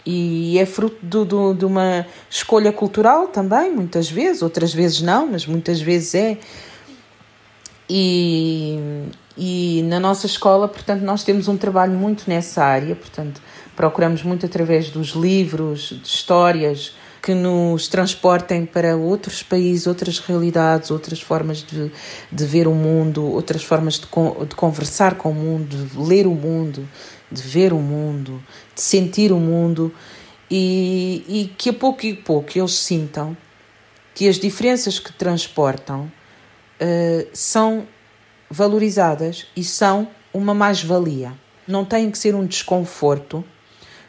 E 0.05 0.59
é 0.59 0.65
fruto 0.65 0.97
do, 1.01 1.25
do, 1.25 1.53
de 1.53 1.65
uma 1.65 2.05
escolha 2.29 2.71
cultural 2.71 3.27
também, 3.27 3.71
muitas 3.71 4.09
vezes, 4.09 4.43
outras 4.43 4.73
vezes 4.73 5.01
não, 5.01 5.27
mas 5.27 5.47
muitas 5.47 5.81
vezes 5.81 6.13
é. 6.13 6.37
E, 7.89 8.79
e 9.37 9.83
na 9.83 9.99
nossa 9.99 10.25
escola, 10.25 10.67
portanto, 10.67 11.01
nós 11.01 11.23
temos 11.23 11.47
um 11.47 11.57
trabalho 11.57 11.93
muito 11.93 12.23
nessa 12.27 12.63
área, 12.63 12.95
portanto, 12.95 13.41
procuramos 13.75 14.23
muito 14.23 14.45
através 14.45 14.89
dos 14.89 15.09
livros, 15.09 15.89
de 16.01 16.07
histórias 16.07 16.95
que 17.21 17.33
nos 17.33 17.87
transportem 17.87 18.67
para 18.67 18.95
outros 18.95 19.41
países, 19.41 19.87
outras 19.87 20.19
realidades, 20.19 20.91
outras 20.91 21.19
formas 21.19 21.63
de, 21.63 21.91
de 22.31 22.45
ver 22.45 22.67
o 22.67 22.73
mundo, 22.73 23.25
outras 23.25 23.63
formas 23.63 23.95
de, 23.95 24.01
de 24.47 24.55
conversar 24.55 25.15
com 25.15 25.31
o 25.31 25.33
mundo, 25.33 25.75
de 25.75 25.97
ler 25.97 26.27
o 26.27 26.35
mundo, 26.35 26.87
de 27.31 27.41
ver 27.41 27.73
o 27.73 27.79
mundo, 27.79 28.43
de 28.75 28.81
sentir 28.81 29.31
o 29.31 29.39
mundo. 29.39 29.91
E, 30.51 31.25
e 31.27 31.53
que 31.57 31.71
a 31.71 31.73
pouco 31.73 32.05
e 32.05 32.13
pouco 32.13 32.55
eles 32.55 32.75
sintam 32.75 33.35
que 34.13 34.29
as 34.29 34.37
diferenças 34.37 34.99
que 34.99 35.11
transportam 35.11 36.11
uh, 36.81 37.27
são 37.33 37.87
valorizadas 38.49 39.47
e 39.55 39.63
são 39.63 40.07
uma 40.33 40.53
mais-valia. 40.53 41.33
Não 41.67 41.83
tem 41.83 42.11
que 42.11 42.17
ser 42.17 42.35
um 42.35 42.45
desconforto, 42.45 43.43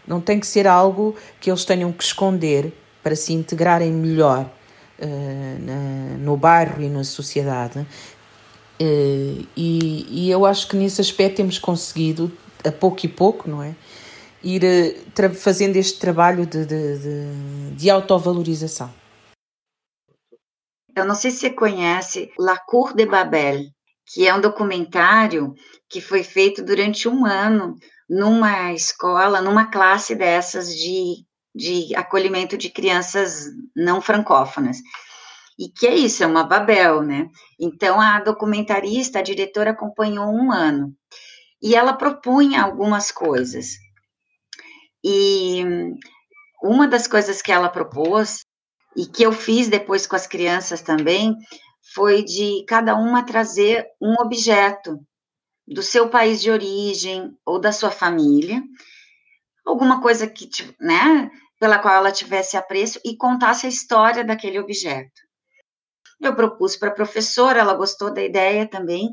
não 0.07 0.21
tem 0.21 0.39
que 0.39 0.47
ser 0.47 0.67
algo 0.67 1.17
que 1.41 1.51
eles 1.51 1.65
tenham 1.65 1.91
que 1.93 2.05
esconder 2.05 2.73
para 3.03 3.17
se 3.17 3.33
integrarem 3.33 3.93
melhor 3.93 4.51
uh, 4.99 5.65
na, 5.65 6.19
no 6.19 6.37
bairro 6.37 6.83
e 6.83 6.89
na 6.89 7.05
sociedade. 7.05 7.79
Uh, 8.81 9.47
e, 9.57 10.07
e 10.11 10.31
eu 10.31 10.45
acho 10.45 10.69
que 10.69 10.77
nesse 10.77 11.01
aspecto 11.01 11.37
temos 11.37 11.59
conseguido, 11.59 12.31
a 12.65 12.71
pouco 12.71 13.07
e 13.07 13.09
pouco, 13.09 13.49
não 13.49 13.63
é? 13.63 13.75
Ir 14.45 14.63
fazendo 15.35 15.77
este 15.77 15.99
trabalho 15.99 16.47
de, 16.47 16.65
de, 16.65 16.99
de, 16.99 17.71
de 17.75 17.91
autovalorização. 17.91 18.93
Eu 20.97 21.05
não 21.05 21.15
sei 21.15 21.31
se 21.31 21.41
você 21.41 21.51
conhece 21.51 22.33
La 22.39 22.59
Cour 22.59 22.95
de 22.95 23.05
Babel, 23.05 23.65
que 24.07 24.27
é 24.27 24.35
um 24.35 24.41
documentário 24.41 25.53
que 25.91 26.01
foi 26.01 26.25
feito 26.25 26.65
durante 26.65 27.07
um 27.07 27.27
ano 27.27 27.77
numa 28.09 28.73
escola, 28.73 29.43
numa 29.43 29.71
classe 29.71 30.15
dessas 30.15 30.75
de, 30.75 31.17
de 31.55 31.95
acolhimento 31.95 32.57
de 32.57 32.71
crianças 32.71 33.45
não 33.77 34.01
francófonas. 34.01 34.79
E 35.59 35.69
que 35.69 35.87
é 35.87 35.95
isso, 35.95 36.25
é 36.25 36.27
uma 36.27 36.45
Babel, 36.45 37.03
né? 37.03 37.29
Então, 37.61 38.01
a 38.01 38.19
documentarista, 38.21 39.19
a 39.19 39.23
diretora, 39.23 39.73
acompanhou 39.73 40.27
um 40.27 40.51
ano. 40.51 40.95
E 41.63 41.75
ela 41.75 41.93
propunha 41.93 42.63
algumas 42.63 43.11
coisas. 43.11 43.73
E 45.05 45.63
uma 46.63 46.89
das 46.89 47.07
coisas 47.07 47.43
que 47.43 47.53
ela 47.53 47.69
propôs, 47.69 48.41
e 48.97 49.07
que 49.07 49.23
eu 49.23 49.33
fiz 49.33 49.69
depois 49.69 50.07
com 50.07 50.17
as 50.17 50.27
crianças 50.27 50.81
também, 50.81 51.37
foi 51.95 52.25
de 52.25 52.65
cada 52.67 52.97
uma 52.97 53.25
trazer 53.25 53.87
um 54.01 54.15
objeto 54.21 54.99
do 55.67 55.83
seu 55.83 56.09
país 56.09 56.41
de 56.41 56.51
origem 56.51 57.37
ou 57.45 57.61
da 57.61 57.73
sua 57.73 57.91
família, 57.91 58.63
alguma 59.65 60.01
coisa 60.01 60.27
que, 60.27 60.49
né, 60.81 61.31
pela 61.59 61.79
qual 61.79 61.95
ela 61.95 62.13
tivesse 62.13 62.57
apreço 62.57 63.01
e 63.05 63.17
contasse 63.17 63.67
a 63.67 63.69
história 63.69 64.25
daquele 64.25 64.59
objeto. 64.59 65.27
Eu 66.21 66.35
propus 66.35 66.77
para 66.77 66.89
a 66.89 66.95
professora, 66.95 67.61
ela 67.61 67.75
gostou 67.75 68.13
da 68.13 68.23
ideia 68.23 68.67
também, 68.67 69.11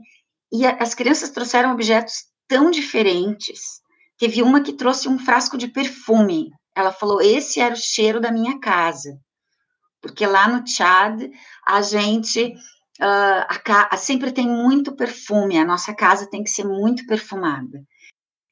e 0.52 0.66
a, 0.66 0.78
as 0.78 0.94
crianças 0.94 1.32
trouxeram 1.32 1.74
objetos 1.74 2.14
tão 2.48 2.72
diferentes. 2.72 3.82
Teve 4.18 4.42
uma 4.42 4.62
que 4.62 4.74
trouxe 4.74 5.10
um 5.10 5.20
frasco 5.20 5.58
de 5.58 5.68
perfume. 5.68 6.52
Ela 6.76 6.92
falou: 6.92 7.20
esse 7.22 7.60
era 7.60 7.74
o 7.74 7.78
cheiro 7.78 8.22
da 8.22 8.32
minha 8.32 8.60
casa. 8.60 9.18
Porque 10.04 10.28
lá 10.28 10.50
no 10.50 10.66
Tchad, 10.66 11.32
a 11.66 11.82
gente 11.82 12.54
uh, 13.00 13.46
a, 13.90 13.96
sempre 13.96 14.34
tem 14.34 14.46
muito 14.46 14.94
perfume, 14.98 15.58
a 15.58 15.66
nossa 15.66 15.96
casa 15.96 16.30
tem 16.30 16.44
que 16.44 16.50
ser 16.50 16.66
muito 16.66 17.08
perfumada. 17.08 17.82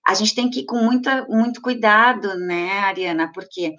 A 0.08 0.14
gente 0.14 0.34
tem 0.34 0.50
que 0.50 0.62
ir 0.62 0.66
com 0.66 0.78
muita, 0.78 1.26
muito 1.28 1.62
cuidado, 1.62 2.40
né, 2.40 2.80
Ariana, 2.80 3.30
porque 3.34 3.76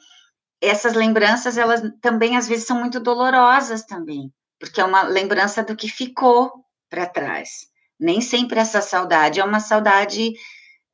essas 0.61 0.93
lembranças, 0.93 1.57
elas 1.57 1.83
também 2.01 2.37
às 2.37 2.47
vezes 2.47 2.67
são 2.67 2.79
muito 2.79 3.01
dolorosas 3.01 3.85
também, 3.87 4.31
porque 4.61 4.81
é 4.81 4.85
uma 4.85 5.03
lembrança 5.03 5.63
do 5.63 5.75
que 5.75 5.89
ficou 5.89 6.53
para 6.91 7.07
trás. 7.07 7.67
Nem 7.99 8.21
sempre 8.21 8.61
essa 8.61 8.83
saudade 8.83 9.41
é 9.41 9.45
uma 9.45 9.61
saudade 9.61 10.35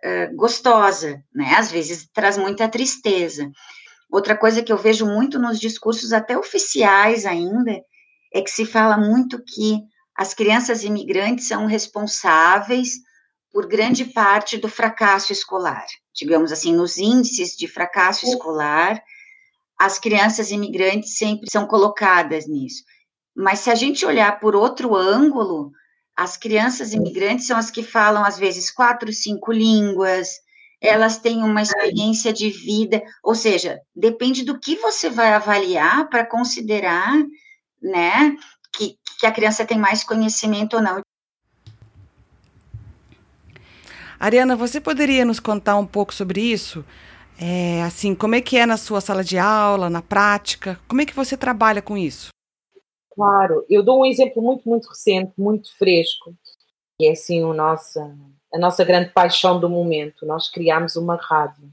uh, 0.05 0.37
gostosa, 0.37 1.23
né? 1.35 1.57
Às 1.57 1.73
vezes 1.73 2.09
traz 2.13 2.39
muita 2.39 2.69
tristeza. 2.69 3.51
Outra 4.11 4.37
coisa 4.37 4.63
que 4.63 4.73
eu 4.73 4.79
vejo 4.79 5.07
muito 5.07 5.39
nos 5.39 5.59
discursos, 5.59 6.13
até 6.13 6.37
oficiais 6.37 7.27
ainda, 7.27 7.83
é 8.33 8.41
que 8.41 8.51
se 8.51 8.65
fala 8.65 8.97
muito 8.97 9.43
que 9.45 9.81
as 10.17 10.35
crianças 10.35 10.83
imigrantes 10.83 11.47
são 11.47 11.67
responsáveis 11.67 12.95
por 13.53 13.67
grande 13.67 14.05
parte 14.05 14.57
do 14.57 14.69
fracasso 14.69 15.33
escolar. 15.33 15.87
Digamos 16.15 16.53
assim, 16.53 16.75
nos 16.75 16.99
índices 16.99 17.57
de 17.57 17.69
fracasso 17.69 18.27
escolar, 18.27 19.01
as 19.79 19.99
crianças 19.99 20.51
imigrantes 20.51 21.17
sempre 21.17 21.47
são 21.51 21.67
colocadas 21.67 22.47
nisso. 22.49 22.83
Mas 23.37 23.61
se 23.61 23.71
a 23.71 23.75
gente 23.75 24.05
olhar 24.05 24.41
por 24.41 24.57
outro 24.57 24.97
ângulo, 24.97 25.71
as 26.17 26.37
crianças 26.37 26.93
imigrantes 26.93 27.47
são 27.47 27.57
as 27.57 27.71
que 27.71 27.85
falam, 27.85 28.25
às 28.25 28.37
vezes, 28.37 28.73
quatro, 28.73 29.13
cinco 29.13 29.53
línguas, 29.53 30.31
elas 30.81 31.19
têm 31.19 31.43
uma 31.43 31.63
experiência 31.63 32.33
de 32.33 32.51
vida, 32.51 33.03
ou 33.23 33.35
seja, 33.35 33.81
depende 33.95 34.45
do 34.45 34.59
que 34.59 34.77
você 34.77 35.11
vai 35.11 35.33
avaliar 35.33 36.09
para 36.09 36.25
considerar 36.25 37.15
né, 37.83 38.37
que, 38.73 38.97
que 39.19 39.27
a 39.27 39.33
criança 39.33 39.65
tem 39.65 39.79
mais 39.79 40.05
conhecimento 40.05 40.77
ou 40.77 40.83
não. 40.83 41.01
Ariana, 44.21 44.57
você 44.57 44.81
poderia 44.81 45.25
nos 45.25 45.39
contar 45.39 45.77
um 45.77 45.87
pouco 45.87 46.13
sobre 46.13 46.41
isso? 46.41 46.85
É, 47.41 47.83
assim, 47.85 48.17
como 48.17 48.35
é 48.35 48.41
que 48.41 48.57
é 48.57 48.67
na 48.67 48.77
sua 48.77 49.01
sala 49.01 49.23
de 49.23 49.39
aula, 49.39 49.89
na 49.89 50.03
prática? 50.03 50.79
Como 50.89 51.01
é 51.01 51.07
que 51.07 51.15
você 51.15 51.37
trabalha 51.37 51.81
com 51.81 51.97
isso? 51.97 52.31
Claro, 53.15 53.65
eu 53.69 53.83
dou 53.83 54.01
um 54.01 54.07
exemplo 54.07 54.43
muito, 54.43 54.69
muito 54.69 54.89
recente, 54.89 55.33
muito 55.39 55.77
fresco, 55.77 56.35
que 56.99 57.07
é 57.07 57.13
assim 57.13 57.45
o 57.45 57.53
nossa, 57.53 58.13
a 58.53 58.59
nossa 58.59 58.85
grande 58.85 59.11
paixão 59.11 59.61
do 59.61 59.69
momento. 59.69 60.27
Nós 60.27 60.49
criámos 60.49 60.97
uma 60.97 61.17
rádio 61.17 61.69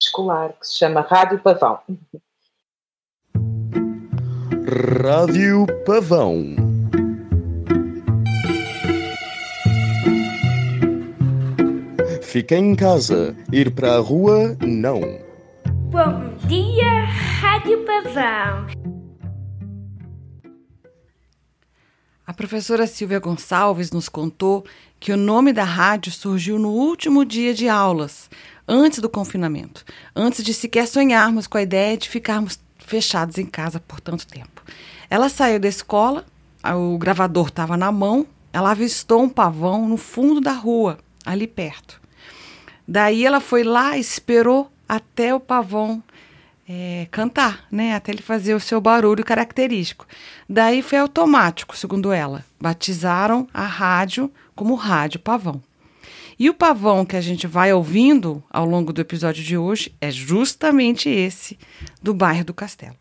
escolar 0.00 0.52
que 0.54 0.66
se 0.66 0.78
chama 0.78 1.00
Rádio 1.00 1.38
Pavão. 1.40 1.80
Rádio 5.02 5.66
Pavão. 5.84 6.56
Fica 12.22 12.56
em 12.56 12.74
casa, 12.74 13.36
ir 13.52 13.74
para 13.74 13.96
a 13.96 13.98
rua, 13.98 14.56
não. 14.62 15.00
Bom 15.90 16.34
dia, 16.48 17.04
Rádio 17.40 17.84
Pavão. 17.84 18.66
A 22.26 22.32
professora 22.32 22.86
Silvia 22.86 23.18
Gonçalves 23.18 23.90
nos 23.90 24.08
contou 24.08 24.64
que 25.02 25.10
o 25.10 25.16
nome 25.16 25.52
da 25.52 25.64
rádio 25.64 26.12
surgiu 26.12 26.60
no 26.60 26.68
último 26.68 27.24
dia 27.24 27.52
de 27.52 27.68
aulas, 27.68 28.30
antes 28.68 29.00
do 29.00 29.08
confinamento, 29.08 29.84
antes 30.14 30.44
de 30.44 30.54
sequer 30.54 30.86
sonharmos 30.86 31.48
com 31.48 31.58
a 31.58 31.62
ideia 31.62 31.96
de 31.98 32.08
ficarmos 32.08 32.60
fechados 32.78 33.36
em 33.36 33.44
casa 33.44 33.80
por 33.80 34.00
tanto 34.00 34.24
tempo. 34.24 34.62
Ela 35.10 35.28
saiu 35.28 35.58
da 35.58 35.66
escola, 35.66 36.24
o 36.64 36.96
gravador 36.98 37.48
estava 37.48 37.76
na 37.76 37.90
mão, 37.90 38.24
ela 38.52 38.70
avistou 38.70 39.24
um 39.24 39.28
pavão 39.28 39.88
no 39.88 39.96
fundo 39.96 40.40
da 40.40 40.52
rua, 40.52 41.00
ali 41.26 41.48
perto. 41.48 42.00
Daí 42.86 43.26
ela 43.26 43.40
foi 43.40 43.64
lá, 43.64 43.98
esperou 43.98 44.70
até 44.88 45.34
o 45.34 45.40
pavão 45.40 46.00
é, 46.68 47.08
cantar, 47.10 47.66
né? 47.72 47.96
Até 47.96 48.12
ele 48.12 48.22
fazer 48.22 48.54
o 48.54 48.60
seu 48.60 48.80
barulho 48.80 49.24
característico. 49.24 50.06
Daí 50.48 50.80
foi 50.80 50.98
automático, 50.98 51.76
segundo 51.76 52.12
ela. 52.12 52.44
Batizaram 52.60 53.48
a 53.52 53.66
rádio 53.66 54.30
como 54.54 54.74
Rádio 54.74 55.20
Pavão. 55.20 55.62
E 56.38 56.48
o 56.48 56.54
pavão 56.54 57.04
que 57.04 57.16
a 57.16 57.20
gente 57.20 57.46
vai 57.46 57.72
ouvindo 57.72 58.42
ao 58.50 58.64
longo 58.64 58.92
do 58.92 59.00
episódio 59.00 59.44
de 59.44 59.56
hoje 59.56 59.94
é 60.00 60.10
justamente 60.10 61.08
esse 61.08 61.58
do 62.02 62.14
bairro 62.14 62.44
do 62.44 62.54
Castelo. 62.54 62.96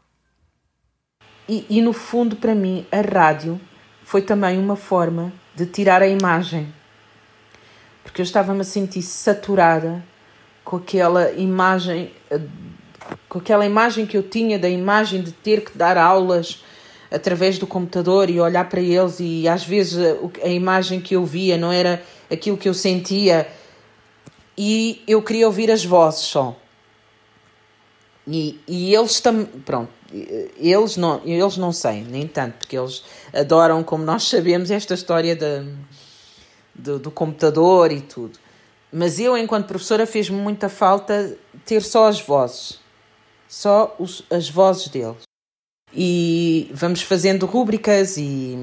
E, 1.47 1.65
e 1.69 1.81
no 1.81 1.93
fundo, 1.93 2.35
para 2.35 2.53
mim, 2.53 2.85
a 2.91 3.01
rádio 3.01 3.59
foi 4.03 4.21
também 4.21 4.59
uma 4.59 4.75
forma 4.75 5.33
de 5.55 5.65
tirar 5.65 6.01
a 6.01 6.07
imagem. 6.07 6.71
Porque 8.03 8.21
eu 8.21 8.23
estava-me 8.23 8.61
a 8.61 8.65
sentir 8.65 9.01
saturada 9.01 10.03
com 10.63 10.77
aquela 10.77 11.31
imagem 11.31 12.11
eh, 12.29 12.41
com 13.27 13.39
aquela 13.39 13.65
imagem 13.65 14.05
que 14.05 14.15
eu 14.15 14.23
tinha 14.23 14.59
da 14.59 14.69
imagem 14.69 15.21
de 15.21 15.31
ter 15.31 15.63
que 15.63 15.77
dar 15.77 15.97
aulas 15.97 16.63
através 17.11 17.59
do 17.59 17.67
computador 17.67 18.29
e 18.29 18.39
olhar 18.39 18.69
para 18.69 18.79
eles 18.79 19.17
e 19.19 19.47
às 19.47 19.65
vezes 19.65 19.99
a, 20.41 20.47
imagem 20.47 21.01
que 21.01 21.15
eu 21.15 21.25
via 21.25 21.57
não 21.57 21.71
era 21.71 22.01
aquilo 22.31 22.57
que 22.57 22.69
eu 22.69 22.73
sentia 22.73 23.47
e 24.57 25.03
eu 25.05 25.21
queria 25.21 25.45
ouvir 25.45 25.69
as 25.69 25.83
vozes 25.83 26.21
só. 26.21 26.55
E, 28.25 28.59
e 28.67 28.95
eles 28.95 29.19
também, 29.19 29.45
pronto, 29.45 29.91
eles 30.57 30.95
não, 30.95 31.21
eles 31.25 31.57
não 31.57 31.73
sei, 31.73 32.03
nem 32.03 32.27
tanto, 32.27 32.59
porque 32.59 32.77
eles 32.77 33.03
adoram, 33.33 33.83
como 33.83 34.03
nós 34.03 34.23
sabemos, 34.23 34.69
esta 34.69 34.93
história 34.93 35.35
de, 35.35 35.73
do, 36.73 36.99
do 36.99 37.11
computador 37.11 37.91
e 37.91 38.01
tudo. 38.01 38.39
Mas 38.91 39.19
eu, 39.19 39.37
enquanto 39.37 39.67
professora, 39.67 40.05
fez-me 40.05 40.37
muita 40.37 40.69
falta 40.69 41.37
ter 41.65 41.81
só 41.81 42.07
as 42.07 42.21
vozes, 42.21 42.79
só 43.47 43.95
os, 43.97 44.23
as 44.29 44.49
vozes 44.49 44.87
deles. 44.89 45.30
E 45.93 46.71
vamos 46.73 47.01
fazendo 47.01 47.45
rúbricas 47.45 48.17
e 48.17 48.57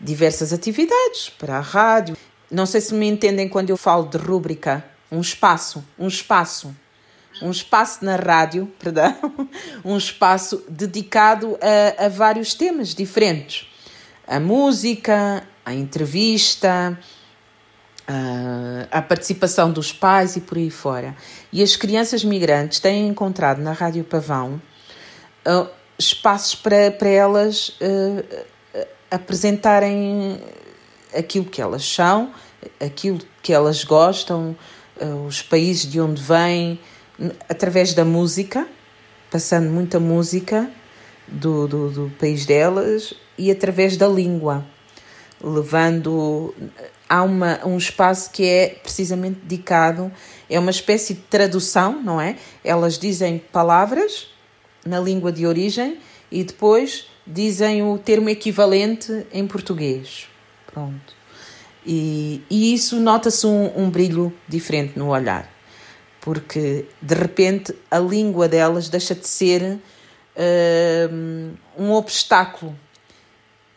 diversas 0.00 0.52
atividades 0.52 1.30
para 1.30 1.58
a 1.58 1.60
rádio. 1.60 2.16
Não 2.50 2.66
sei 2.66 2.80
se 2.80 2.94
me 2.94 3.06
entendem 3.06 3.48
quando 3.48 3.70
eu 3.70 3.76
falo 3.76 4.08
de 4.08 4.16
rúbrica, 4.16 4.84
um 5.10 5.20
espaço, 5.20 5.84
um 5.98 6.08
espaço 6.08 6.74
um 7.40 7.50
espaço 7.50 8.04
na 8.04 8.16
rádio, 8.16 8.70
perdão, 8.78 9.14
um 9.84 9.96
espaço 9.96 10.64
dedicado 10.68 11.58
a, 11.60 12.06
a 12.06 12.08
vários 12.08 12.54
temas 12.54 12.94
diferentes. 12.94 13.68
A 14.26 14.38
música, 14.38 15.44
a 15.64 15.72
entrevista, 15.72 16.98
a, 18.06 18.98
a 18.98 19.02
participação 19.02 19.72
dos 19.72 19.92
pais 19.92 20.36
e 20.36 20.40
por 20.40 20.58
aí 20.58 20.70
fora. 20.70 21.16
E 21.52 21.62
as 21.62 21.76
crianças 21.76 22.24
migrantes 22.24 22.80
têm 22.80 23.08
encontrado 23.08 23.60
na 23.60 23.72
Rádio 23.72 24.04
Pavão 24.04 24.60
uh, 25.46 25.68
espaços 25.98 26.54
para, 26.54 26.90
para 26.90 27.08
elas 27.08 27.70
uh, 27.80 28.44
apresentarem 29.10 30.40
aquilo 31.14 31.44
que 31.44 31.60
elas 31.60 31.84
são, 31.84 32.32
aquilo 32.80 33.20
que 33.42 33.52
elas 33.52 33.84
gostam, 33.84 34.56
uh, 35.00 35.26
os 35.26 35.42
países 35.42 35.90
de 35.90 36.00
onde 36.00 36.22
vêm, 36.22 36.78
através 37.48 37.94
da 37.94 38.04
música, 38.04 38.66
passando 39.30 39.70
muita 39.70 40.00
música 40.00 40.70
do, 41.28 41.66
do, 41.66 41.90
do 41.90 42.12
país 42.18 42.44
delas 42.44 43.14
e 43.38 43.50
através 43.50 43.96
da 43.96 44.08
língua, 44.08 44.64
levando. 45.42 46.54
Há 47.08 47.22
uma, 47.22 47.60
um 47.66 47.76
espaço 47.76 48.30
que 48.30 48.42
é 48.48 48.68
precisamente 48.82 49.40
dedicado, 49.42 50.10
é 50.48 50.58
uma 50.58 50.70
espécie 50.70 51.12
de 51.12 51.20
tradução, 51.20 52.02
não 52.02 52.18
é? 52.18 52.36
Elas 52.64 52.98
dizem 52.98 53.38
palavras 53.52 54.28
na 54.84 55.00
língua 55.00 55.32
de 55.32 55.46
origem 55.46 55.98
e 56.30 56.44
depois 56.44 57.06
dizem 57.26 57.82
o 57.82 57.98
termo 57.98 58.28
equivalente 58.28 59.26
em 59.32 59.46
português. 59.46 60.26
Pronto. 60.66 61.14
E, 61.84 62.42
e 62.48 62.72
isso 62.72 63.00
nota-se 63.00 63.46
um, 63.46 63.84
um 63.84 63.90
brilho 63.90 64.32
diferente 64.48 64.98
no 64.98 65.08
olhar 65.08 65.52
porque 66.22 66.86
de 67.02 67.14
repente 67.16 67.74
a 67.90 67.98
língua 67.98 68.48
delas 68.48 68.88
deixa 68.88 69.12
de 69.12 69.26
ser 69.26 69.80
uh, 70.36 71.52
um 71.76 71.90
obstáculo 71.90 72.78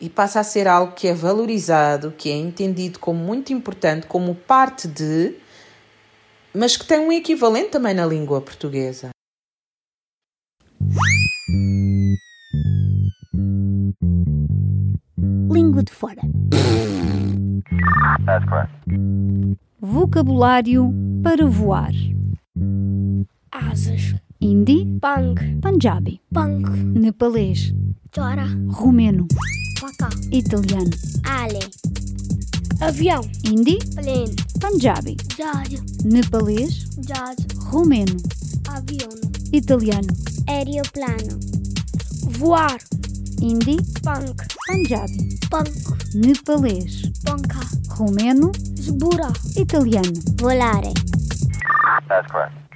e 0.00 0.08
passa 0.08 0.38
a 0.38 0.44
ser 0.44 0.68
algo 0.68 0.92
que 0.92 1.08
é 1.08 1.12
valorizado, 1.12 2.14
que 2.16 2.30
é 2.30 2.34
entendido 2.34 3.00
como 3.00 3.18
muito 3.18 3.52
importante, 3.52 4.06
como 4.06 4.32
parte 4.32 4.86
de, 4.86 5.34
mas 6.54 6.76
que 6.76 6.86
tem 6.86 7.00
um 7.00 7.10
equivalente 7.10 7.70
também 7.70 7.94
na 7.94 8.06
língua 8.06 8.40
portuguesa. 8.40 9.15
Língua 15.50 15.82
de 15.82 15.92
fora. 15.92 16.22
Vocabulário 19.80 20.92
para 21.22 21.46
voar. 21.46 21.92
Asas, 23.50 24.14
hindi, 24.40 24.84
pang, 25.00 25.34
punjabi, 25.60 26.20
pang, 26.32 26.62
nepalês, 26.94 27.72
chora, 28.14 28.46
romeno, 28.68 29.26
paca, 29.80 30.08
italiano, 30.30 30.90
ale, 31.24 31.60
avião, 32.80 33.22
hindi, 33.44 33.78
plane, 33.94 34.34
punjabi, 34.60 35.16
jazz, 35.36 35.82
nepalês, 36.04 36.84
jazz, 37.00 37.36
romeno, 37.70 38.16
avião, 38.68 39.10
italiano, 39.52 40.08
aeroplano, 40.48 41.38
voar, 42.38 42.78
hindi, 43.40 43.76
punk, 44.02 44.36
punjabi, 44.66 45.38
punk, 45.50 45.70
nepalês, 46.14 47.02
panca, 47.24 47.60
romeno, 47.90 48.50
sbura, 48.76 49.32
italiano, 49.56 50.20
volare. 50.38 50.92
That's 52.08 52.30
correct. 52.30 52.66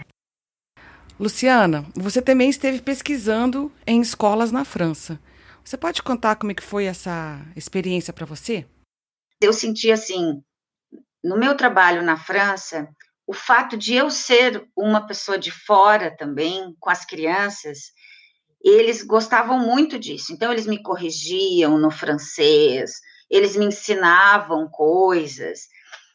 Luciana, 1.18 1.84
você 1.94 2.22
também 2.22 2.48
esteve 2.48 2.80
pesquisando 2.80 3.70
em 3.86 4.00
escolas 4.00 4.50
na 4.50 4.64
França. 4.64 5.20
Você 5.62 5.76
pode 5.76 6.02
contar 6.02 6.36
como 6.36 6.50
é 6.50 6.54
que 6.54 6.62
foi 6.62 6.86
essa 6.86 7.38
experiência 7.54 8.10
para 8.10 8.24
você? 8.24 8.66
Eu 9.42 9.52
senti 9.52 9.90
assim, 9.92 10.42
no 11.22 11.38
meu 11.38 11.54
trabalho 11.54 12.02
na 12.02 12.16
França, 12.16 12.88
o 13.30 13.32
fato 13.32 13.76
de 13.76 13.94
eu 13.94 14.10
ser 14.10 14.68
uma 14.76 15.06
pessoa 15.06 15.38
de 15.38 15.52
fora 15.52 16.10
também, 16.16 16.74
com 16.80 16.90
as 16.90 17.04
crianças, 17.04 17.92
eles 18.60 19.04
gostavam 19.04 19.56
muito 19.56 20.00
disso. 20.00 20.32
Então, 20.32 20.50
eles 20.50 20.66
me 20.66 20.82
corrigiam 20.82 21.78
no 21.78 21.92
francês, 21.92 22.90
eles 23.30 23.54
me 23.54 23.66
ensinavam 23.66 24.68
coisas 24.68 25.60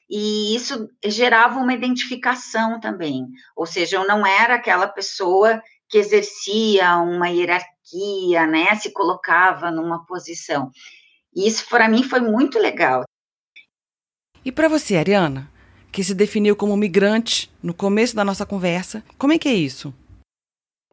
e 0.09 0.53
isso 0.53 0.89
gerava 1.05 1.57
uma 1.57 1.73
identificação 1.73 2.81
também, 2.81 3.25
ou 3.55 3.65
seja, 3.65 3.95
eu 3.95 4.05
não 4.05 4.27
era 4.27 4.55
aquela 4.55 4.85
pessoa 4.85 5.63
que 5.87 5.97
exercia 5.97 6.97
uma 6.97 7.29
hierarquia, 7.29 8.45
né, 8.45 8.75
se 8.75 8.91
colocava 8.91 9.71
numa 9.71 10.05
posição. 10.05 10.69
E 11.33 11.47
isso 11.47 11.65
para 11.69 11.87
mim 11.87 12.03
foi 12.03 12.19
muito 12.19 12.59
legal. 12.59 13.05
E 14.43 14.51
para 14.51 14.67
você, 14.67 14.97
Ariana, 14.97 15.54
que 15.95 16.03
se 16.03 16.13
definiu 16.13 16.55
como 16.57 16.75
migrante 16.75 17.49
no 17.63 17.73
começo 17.73 18.13
da 18.13 18.25
nossa 18.25 18.45
conversa, 18.45 19.01
como 19.17 19.31
é 19.31 19.39
que 19.39 19.47
é 19.47 19.53
isso? 19.53 19.93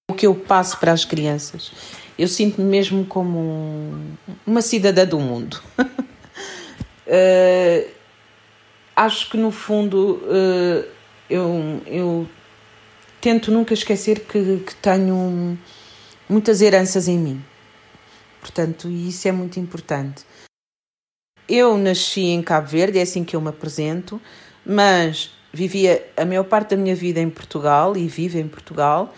O 0.08 0.14
que 0.14 0.28
eu 0.28 0.32
passo 0.32 0.78
para 0.78 0.92
as 0.92 1.04
crianças, 1.04 1.72
eu 2.16 2.28
sinto-me 2.28 2.68
mesmo 2.68 3.04
como 3.04 3.98
uma 4.46 4.62
cidadã 4.62 5.04
do 5.04 5.18
mundo. 5.18 5.60
uh, 5.76 7.90
acho 8.94 9.28
que 9.28 9.36
no 9.36 9.50
fundo 9.50 10.22
uh, 10.22 10.88
eu, 11.28 11.82
eu 11.84 12.28
tento 13.20 13.50
nunca 13.50 13.74
esquecer 13.74 14.20
que, 14.20 14.60
que 14.60 14.74
tenho 14.76 15.58
muitas 16.28 16.62
heranças 16.62 17.08
em 17.08 17.18
mim. 17.18 17.44
Portanto, 18.40 18.88
isso 18.88 19.26
é 19.26 19.32
muito 19.32 19.58
importante. 19.58 20.24
Eu 21.54 21.76
nasci 21.76 22.28
em 22.28 22.40
Cabo 22.40 22.66
Verde, 22.66 22.98
é 22.98 23.02
assim 23.02 23.24
que 23.24 23.36
eu 23.36 23.40
me 23.42 23.50
apresento, 23.50 24.18
mas 24.64 25.30
vivia 25.52 26.02
a 26.16 26.24
maior 26.24 26.44
parte 26.44 26.70
da 26.70 26.78
minha 26.78 26.96
vida 26.96 27.20
em 27.20 27.28
Portugal 27.28 27.94
e 27.94 28.08
vivo 28.08 28.38
em 28.38 28.48
Portugal, 28.48 29.12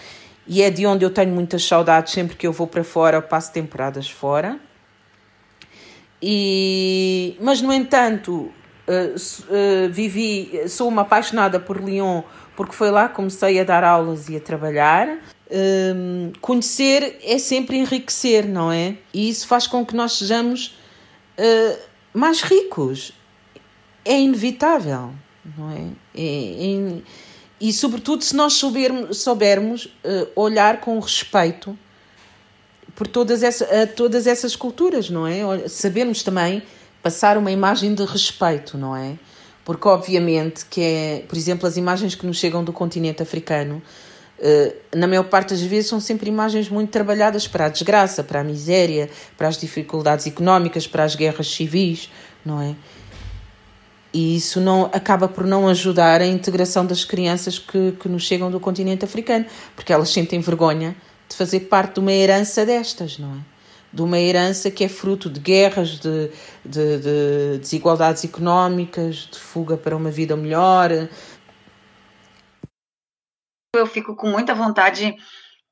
e 0.44 0.60
é 0.60 0.68
de 0.68 0.84
onde 0.84 1.04
eu 1.04 1.10
tenho 1.10 1.30
muitas 1.30 1.64
saudades 1.64 2.12
sempre 2.12 2.34
que 2.34 2.44
eu 2.44 2.52
vou 2.52 2.66
para 2.66 2.82
fora, 2.82 3.18
eu 3.18 3.22
passo 3.22 3.52
temporadas 3.52 4.10
fora. 4.10 4.58
E, 6.20 7.36
mas, 7.40 7.62
no 7.62 7.72
entanto, 7.72 8.50
Uh, 8.86 9.16
uh, 9.16 9.90
vivi, 9.90 10.68
sou 10.68 10.88
uma 10.88 11.00
apaixonada 11.00 11.58
por 11.58 11.82
Lyon 11.82 12.20
porque 12.54 12.74
foi 12.74 12.90
lá 12.90 13.08
que 13.08 13.14
comecei 13.14 13.58
a 13.58 13.64
dar 13.64 13.82
aulas 13.82 14.28
e 14.28 14.36
a 14.36 14.40
trabalhar. 14.40 15.08
Uh, 15.08 16.30
conhecer 16.38 17.18
é 17.22 17.38
sempre 17.38 17.78
enriquecer, 17.78 18.46
não 18.46 18.70
é? 18.70 18.96
E 19.14 19.30
isso 19.30 19.46
faz 19.46 19.66
com 19.66 19.86
que 19.86 19.96
nós 19.96 20.18
sejamos 20.18 20.78
mais 22.14 22.40
ricos. 22.40 23.12
É 24.04 24.20
inevitável, 24.20 25.12
não 25.56 25.70
é? 25.70 25.86
é, 26.14 26.22
é 26.22 27.02
e, 27.60 27.72
sobretudo, 27.72 28.22
se 28.22 28.36
nós 28.36 28.54
soubermos, 28.54 29.18
soubermos 29.18 29.88
olhar 30.36 30.80
com 30.80 30.98
respeito 30.98 31.78
por 32.94 33.06
todas, 33.06 33.42
essa, 33.42 33.86
todas 33.86 34.26
essas 34.26 34.54
culturas, 34.54 35.08
não 35.10 35.26
é? 35.26 35.68
Sabemos 35.68 36.22
também 36.22 36.62
passar 37.02 37.36
uma 37.36 37.50
imagem 37.50 37.94
de 37.94 38.04
respeito, 38.04 38.78
não 38.78 38.94
é? 38.94 39.18
Porque, 39.64 39.88
obviamente, 39.88 40.66
que 40.66 40.80
é, 40.80 41.24
por 41.28 41.36
exemplo, 41.36 41.66
as 41.66 41.76
imagens 41.76 42.14
que 42.14 42.26
nos 42.26 42.36
chegam 42.36 42.62
do 42.62 42.72
continente 42.72 43.22
africano, 43.22 43.82
na 44.94 45.06
maior 45.06 45.24
parte 45.24 45.50
das 45.50 45.62
vezes, 45.62 45.88
são 45.88 46.00
sempre 46.00 46.28
imagens 46.28 46.68
muito 46.68 46.90
trabalhadas 46.90 47.46
para 47.46 47.66
a 47.66 47.68
desgraça, 47.68 48.22
para 48.22 48.40
a 48.40 48.44
miséria, 48.44 49.08
para 49.36 49.48
as 49.48 49.56
dificuldades 49.56 50.26
económicas, 50.26 50.86
para 50.86 51.04
as 51.04 51.14
guerras 51.14 51.48
civis, 51.48 52.10
não 52.44 52.60
é? 52.60 52.74
E 54.12 54.36
isso 54.36 54.60
não 54.60 54.84
acaba 54.92 55.26
por 55.26 55.44
não 55.44 55.66
ajudar 55.66 56.20
a 56.20 56.26
integração 56.26 56.86
das 56.86 57.04
crianças 57.04 57.58
que, 57.58 57.92
que 57.98 58.08
nos 58.08 58.22
chegam 58.22 58.48
do 58.48 58.60
continente 58.60 59.04
africano, 59.04 59.44
porque 59.74 59.92
elas 59.92 60.10
sentem 60.10 60.40
vergonha 60.40 60.94
de 61.28 61.34
fazer 61.34 61.60
parte 61.60 61.94
de 61.94 62.00
uma 62.00 62.12
herança 62.12 62.64
destas, 62.64 63.18
não 63.18 63.30
é? 63.30 63.38
De 63.92 64.02
uma 64.02 64.18
herança 64.18 64.70
que 64.70 64.84
é 64.84 64.88
fruto 64.88 65.30
de 65.30 65.40
guerras, 65.40 65.98
de, 65.98 66.30
de, 66.64 66.98
de 66.98 67.58
desigualdades 67.60 68.24
económicas, 68.24 69.28
de 69.30 69.38
fuga 69.38 69.76
para 69.76 69.96
uma 69.96 70.10
vida 70.10 70.36
melhor. 70.36 70.90
Eu 73.78 73.86
fico 73.86 74.14
com 74.16 74.28
muita 74.28 74.54
vontade 74.54 75.12
de 75.12 75.16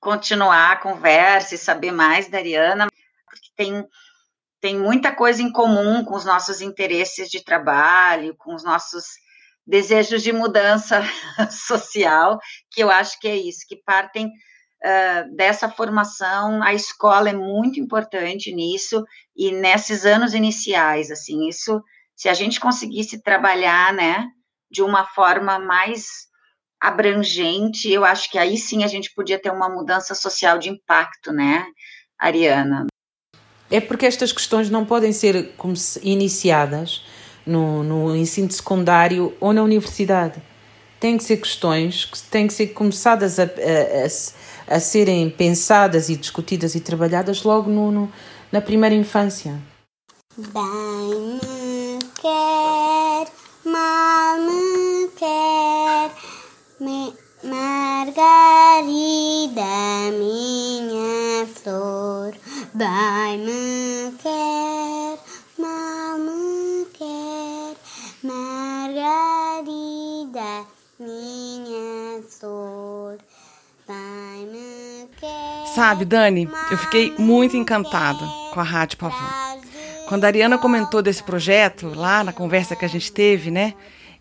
continuar 0.01 0.73
a 0.73 0.77
conversa 0.77 1.55
e 1.55 1.59
saber 1.59 1.93
mais 1.93 2.29
da 2.29 2.39
Ariana, 2.39 2.89
porque 3.25 3.49
tem, 3.57 3.87
tem 4.61 4.79
muita 4.79 5.15
coisa 5.15 5.41
em 5.43 5.53
comum 5.53 6.05
com 6.05 6.17
os 6.17 6.25
nossos 6.25 6.61
interesses 6.61 7.31
de 7.31 7.45
trabalho, 7.45 8.35
com 8.37 8.55
os 8.55 8.65
nossos 8.65 9.05
desejos 9.67 10.23
de 10.23 10.33
mudança 10.33 11.03
social, 11.51 12.39
que 12.71 12.83
eu 12.83 12.91
acho 12.91 13.19
que 13.21 13.29
é 13.29 13.37
isso, 13.37 13.61
que 13.69 13.77
partem 13.77 14.27
uh, 14.27 15.37
dessa 15.37 15.69
formação, 15.69 16.63
a 16.63 16.75
escola 16.75 17.31
é 17.31 17.35
muito 17.35 17.79
importante 17.79 18.53
nisso, 18.53 19.05
e 19.37 19.53
nesses 19.53 20.05
anos 20.05 20.35
iniciais, 20.35 21.11
assim, 21.11 21.49
isso, 21.49 21.81
se 22.17 22.29
a 22.29 22.35
gente 22.35 22.59
conseguisse 22.59 23.23
trabalhar, 23.23 23.93
né, 23.93 24.27
de 24.71 24.83
uma 24.83 25.07
forma 25.07 25.59
mais 25.59 26.32
abrangente, 26.83 27.89
eu 27.89 28.05
acho 28.05 28.29
que 28.29 28.37
aí 28.37 28.59
sim 28.59 28.83
a 28.83 28.89
gente 28.89 29.15
podia 29.15 29.39
ter 29.39 29.51
uma 29.51 29.69
mudança 29.69 30.17
social 30.17 30.59
de 30.59 30.69
impacto, 30.69 31.33
né, 31.33 31.65
Ariana? 32.19 32.87
É 33.71 33.81
porque 33.81 34.05
estas 34.05 34.33
questões 34.33 34.69
não 34.69 34.85
podem 34.85 35.13
ser 35.13 35.55
iniciadas 36.03 37.05
no, 37.47 37.85
no 37.85 38.17
ensino 38.17 38.51
secundário 38.51 39.33
ou 39.41 39.53
na 39.53 39.63
universidade. 39.63 40.43
Têm 40.99 41.17
que 41.17 41.25
ser 41.25 41.37
questões 41.37 42.05
que 42.05 42.21
têm 42.23 42.49
que 42.49 42.53
ser 42.53 42.69
começadas 42.69 43.39
a, 43.39 43.45
a, 43.45 43.47
a, 43.47 44.77
a 44.77 44.81
serem 44.81 45.31
pensadas 45.31 46.09
e 46.09 46.17
discutidas 46.17 46.75
e 46.75 46.81
trabalhadas 46.81 47.45
logo 47.45 47.71
no, 47.71 47.93
no 47.93 48.13
na 48.51 48.61
primeira 48.61 48.95
infância. 48.95 49.59
Bem 50.37 51.99
quer, 52.21 53.33
mal 53.65 54.39
me 54.41 54.72
Margarida, 58.15 59.63
minha 60.19 61.47
flor, 61.47 62.35
bem 62.75 63.39
me 63.39 64.13
quer, 64.23 65.19
mal 65.59 66.19
me 66.19 66.85
quer, 66.93 67.75
Margarida, 68.23 69.71
minha 71.01 72.23
flor, 72.29 73.17
bem 73.89 74.47
me 74.47 75.09
quer. 75.19 75.67
Sabe, 75.75 76.05
Dani, 76.05 76.47
eu 76.71 76.77
fiquei 76.77 77.15
muito 77.17 77.57
encantada 77.57 78.27
com 78.53 78.61
a 78.61 78.63
Rádio 78.63 78.99
Pavão. 78.99 79.63
Quando 80.07 80.25
a 80.25 80.27
Ariana 80.27 80.59
comentou 80.59 81.01
desse 81.01 81.23
projeto, 81.23 81.95
lá 81.97 82.23
na 82.23 82.35
conversa 82.35 82.77
que 82.77 82.85
a 82.85 82.89
gente 82.89 83.11
teve, 83.11 83.51
né? 83.51 83.73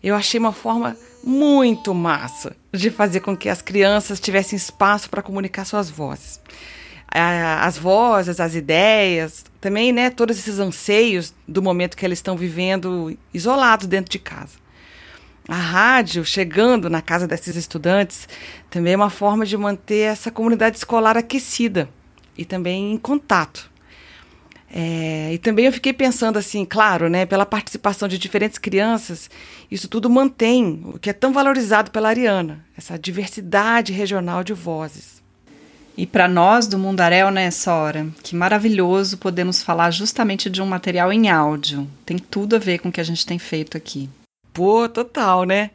Eu 0.02 0.14
achei 0.14 0.40
uma 0.40 0.52
forma 0.52 0.96
muito 1.24 1.94
massa 1.94 2.56
de 2.72 2.90
fazer 2.90 3.20
com 3.20 3.36
que 3.36 3.48
as 3.48 3.62
crianças 3.62 4.20
tivessem 4.20 4.56
espaço 4.56 5.08
para 5.08 5.22
comunicar 5.22 5.64
suas 5.64 5.90
vozes. 5.90 6.40
As 7.08 7.76
vozes, 7.76 8.40
as 8.40 8.54
ideias, 8.54 9.44
também, 9.60 9.92
né, 9.92 10.08
todos 10.08 10.38
esses 10.38 10.58
anseios 10.58 11.34
do 11.46 11.60
momento 11.60 11.96
que 11.96 12.06
eles 12.06 12.18
estão 12.18 12.36
vivendo 12.36 13.16
isolados 13.34 13.86
dentro 13.86 14.10
de 14.10 14.18
casa. 14.18 14.62
A 15.48 15.56
rádio 15.56 16.24
chegando 16.24 16.88
na 16.88 17.02
casa 17.02 17.26
desses 17.26 17.56
estudantes 17.56 18.28
também 18.70 18.94
é 18.94 18.96
uma 18.96 19.10
forma 19.10 19.44
de 19.44 19.56
manter 19.56 20.02
essa 20.02 20.30
comunidade 20.30 20.76
escolar 20.76 21.16
aquecida 21.16 21.88
e 22.38 22.44
também 22.44 22.92
em 22.92 22.96
contato. 22.96 23.71
É, 24.74 25.34
e 25.34 25.38
também 25.38 25.66
eu 25.66 25.72
fiquei 25.72 25.92
pensando 25.92 26.38
assim, 26.38 26.64
claro, 26.64 27.10
né, 27.10 27.26
pela 27.26 27.44
participação 27.44 28.08
de 28.08 28.16
diferentes 28.16 28.56
crianças, 28.56 29.28
isso 29.70 29.86
tudo 29.86 30.08
mantém 30.08 30.80
o 30.86 30.98
que 30.98 31.10
é 31.10 31.12
tão 31.12 31.30
valorizado 31.30 31.90
pela 31.90 32.08
Ariana, 32.08 32.64
essa 32.74 32.98
diversidade 32.98 33.92
regional 33.92 34.42
de 34.42 34.54
vozes. 34.54 35.20
E 35.94 36.06
para 36.06 36.26
nós 36.26 36.66
do 36.66 36.78
Mundaréu, 36.78 37.30
né, 37.30 37.50
Sora, 37.50 38.06
que 38.22 38.34
maravilhoso 38.34 39.18
podemos 39.18 39.62
falar 39.62 39.90
justamente 39.90 40.48
de 40.48 40.62
um 40.62 40.66
material 40.66 41.12
em 41.12 41.28
áudio. 41.28 41.86
Tem 42.06 42.18
tudo 42.18 42.56
a 42.56 42.58
ver 42.58 42.78
com 42.78 42.88
o 42.88 42.92
que 42.92 43.00
a 43.00 43.04
gente 43.04 43.26
tem 43.26 43.38
feito 43.38 43.76
aqui. 43.76 44.08
Pô, 44.54 44.88
total, 44.88 45.44
né? 45.44 45.70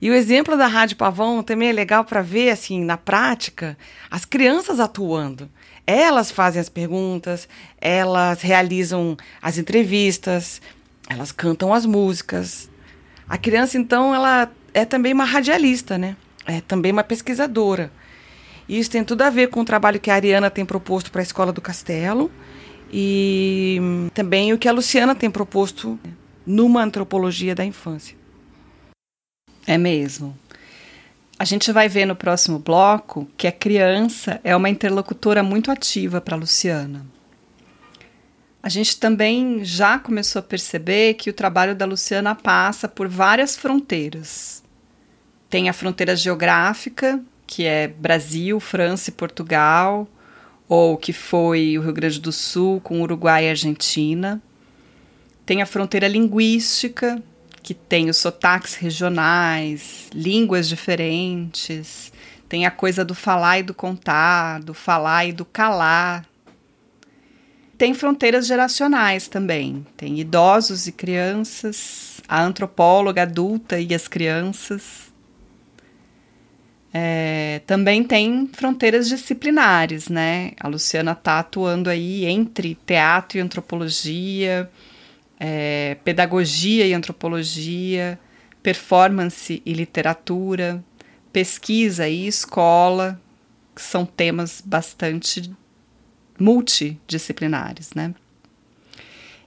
E 0.00 0.10
o 0.10 0.14
exemplo 0.14 0.56
da 0.56 0.66
Rádio 0.66 0.96
Pavão 0.96 1.44
também 1.44 1.68
é 1.68 1.72
legal 1.72 2.04
para 2.04 2.22
ver, 2.22 2.50
assim, 2.50 2.84
na 2.84 2.96
prática, 2.96 3.78
as 4.10 4.24
crianças 4.24 4.80
atuando. 4.80 5.48
Elas 5.86 6.30
fazem 6.30 6.60
as 6.60 6.68
perguntas, 6.68 7.48
elas 7.80 8.40
realizam 8.40 9.16
as 9.40 9.58
entrevistas, 9.58 10.62
elas 11.08 11.32
cantam 11.32 11.74
as 11.74 11.84
músicas. 11.84 12.70
A 13.28 13.36
criança, 13.36 13.78
então, 13.78 14.14
ela 14.14 14.50
é 14.72 14.84
também 14.84 15.12
uma 15.12 15.24
radialista, 15.24 15.98
né? 15.98 16.16
É 16.46 16.60
também 16.60 16.92
uma 16.92 17.04
pesquisadora. 17.04 17.90
E 18.68 18.78
isso 18.78 18.90
tem 18.90 19.04
tudo 19.04 19.22
a 19.22 19.30
ver 19.30 19.48
com 19.48 19.60
o 19.60 19.64
trabalho 19.64 20.00
que 20.00 20.10
a 20.10 20.14
Ariana 20.14 20.50
tem 20.50 20.64
proposto 20.64 21.10
para 21.10 21.20
a 21.20 21.22
Escola 21.22 21.52
do 21.52 21.60
Castelo 21.60 22.30
e 22.92 23.78
também 24.14 24.52
o 24.52 24.58
que 24.58 24.68
a 24.68 24.72
Luciana 24.72 25.14
tem 25.14 25.30
proposto 25.30 25.98
numa 26.46 26.82
antropologia 26.82 27.54
da 27.54 27.64
infância. 27.64 28.16
É 29.66 29.78
mesmo. 29.78 30.36
A 31.42 31.44
gente 31.44 31.72
vai 31.72 31.88
ver 31.88 32.06
no 32.06 32.14
próximo 32.14 32.56
bloco 32.56 33.28
que 33.36 33.48
a 33.48 33.50
criança 33.50 34.40
é 34.44 34.54
uma 34.54 34.70
interlocutora 34.70 35.42
muito 35.42 35.72
ativa 35.72 36.20
para 36.20 36.36
Luciana. 36.36 37.04
A 38.62 38.68
gente 38.68 38.96
também 38.96 39.64
já 39.64 39.98
começou 39.98 40.38
a 40.38 40.42
perceber 40.44 41.14
que 41.14 41.28
o 41.28 41.32
trabalho 41.32 41.74
da 41.74 41.84
Luciana 41.84 42.32
passa 42.32 42.86
por 42.86 43.08
várias 43.08 43.56
fronteiras. 43.56 44.62
Tem 45.50 45.68
a 45.68 45.72
fronteira 45.72 46.14
geográfica, 46.14 47.20
que 47.44 47.64
é 47.64 47.88
Brasil, 47.88 48.60
França 48.60 49.10
e 49.10 49.12
Portugal, 49.12 50.06
ou 50.68 50.96
que 50.96 51.12
foi 51.12 51.76
o 51.76 51.82
Rio 51.82 51.92
Grande 51.92 52.20
do 52.20 52.30
Sul 52.30 52.80
com 52.80 53.02
Uruguai 53.02 53.46
e 53.46 53.50
Argentina. 53.50 54.40
Tem 55.44 55.60
a 55.60 55.66
fronteira 55.66 56.06
linguística, 56.06 57.20
que 57.62 57.74
tem 57.74 58.10
os 58.10 58.16
sotaques 58.16 58.74
regionais, 58.74 60.08
línguas 60.12 60.68
diferentes, 60.68 62.12
tem 62.48 62.66
a 62.66 62.70
coisa 62.70 63.04
do 63.04 63.14
falar 63.14 63.60
e 63.60 63.62
do 63.62 63.72
contar, 63.72 64.60
do 64.60 64.74
falar 64.74 65.26
e 65.26 65.32
do 65.32 65.44
calar. 65.44 66.26
Tem 67.78 67.94
fronteiras 67.94 68.46
geracionais 68.46 69.28
também, 69.28 69.86
tem 69.96 70.20
idosos 70.20 70.86
e 70.86 70.92
crianças, 70.92 72.20
a 72.28 72.42
antropóloga 72.42 73.22
adulta 73.22 73.78
e 73.78 73.94
as 73.94 74.06
crianças. 74.06 75.12
É, 76.92 77.62
também 77.66 78.04
tem 78.04 78.50
fronteiras 78.52 79.08
disciplinares, 79.08 80.08
né? 80.08 80.52
A 80.60 80.68
Luciana 80.68 81.12
está 81.12 81.38
atuando 81.38 81.88
aí 81.88 82.26
entre 82.26 82.74
teatro 82.84 83.38
e 83.38 83.40
antropologia, 83.40 84.70
é, 85.44 85.96
pedagogia 86.04 86.86
e 86.86 86.94
antropologia, 86.94 88.16
performance 88.62 89.60
e 89.66 89.72
literatura, 89.72 90.82
pesquisa 91.32 92.08
e 92.08 92.28
escola, 92.28 93.20
que 93.74 93.82
são 93.82 94.06
temas 94.06 94.62
bastante 94.64 95.52
multidisciplinares, 96.38 97.92
né? 97.92 98.14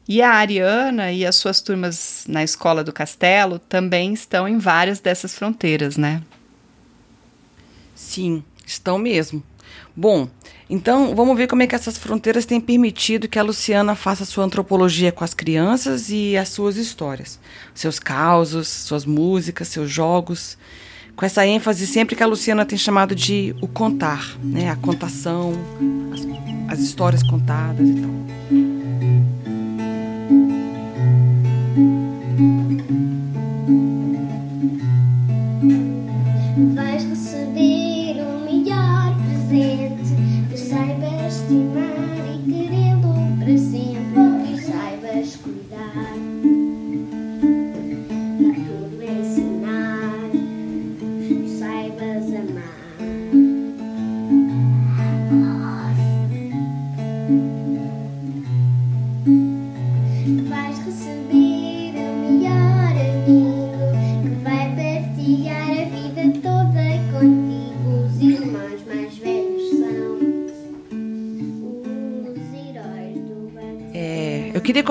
E 0.05 0.21
a 0.21 0.31
Ariana 0.31 1.13
e 1.13 1.25
as 1.25 1.37
suas 1.37 1.61
turmas 1.61 2.25
na 2.27 2.43
Escola 2.43 2.83
do 2.83 2.91
Castelo 2.91 3.57
também 3.57 4.13
estão 4.13 4.49
em 4.49 4.57
várias 4.57 4.99
dessas 4.99 5.33
fronteiras, 5.33 5.95
né? 5.95 6.21
Sim, 7.95 8.43
estão 8.65 8.97
mesmo. 8.97 9.41
Bom, 9.95 10.29
então 10.69 11.15
vamos 11.15 11.37
ver 11.37 11.47
como 11.47 11.61
é 11.61 11.67
que 11.67 11.75
essas 11.75 11.97
fronteiras 11.97 12.45
têm 12.45 12.59
permitido 12.59 13.27
que 13.27 13.37
a 13.37 13.43
Luciana 13.43 13.95
faça 13.95 14.25
sua 14.25 14.43
antropologia 14.43 15.11
com 15.11 15.23
as 15.23 15.33
crianças 15.33 16.09
e 16.09 16.35
as 16.35 16.49
suas 16.49 16.75
histórias, 16.75 17.39
seus 17.73 17.99
causos, 17.99 18.67
suas 18.67 19.05
músicas, 19.05 19.67
seus 19.67 19.91
jogos, 19.91 20.57
com 21.15 21.25
essa 21.25 21.45
ênfase 21.45 21.85
sempre 21.85 22.15
que 22.15 22.23
a 22.23 22.27
Luciana 22.27 22.65
tem 22.65 22.77
chamado 22.77 23.15
de 23.15 23.55
o 23.61 23.67
contar, 23.67 24.35
né? 24.43 24.69
A 24.69 24.75
contação, 24.75 25.53
as, 26.11 26.73
as 26.73 26.79
histórias 26.79 27.23
contadas 27.23 27.87
e 27.87 27.93
tal. 27.93 28.15
misty 41.45 41.63
man. 41.63 42.14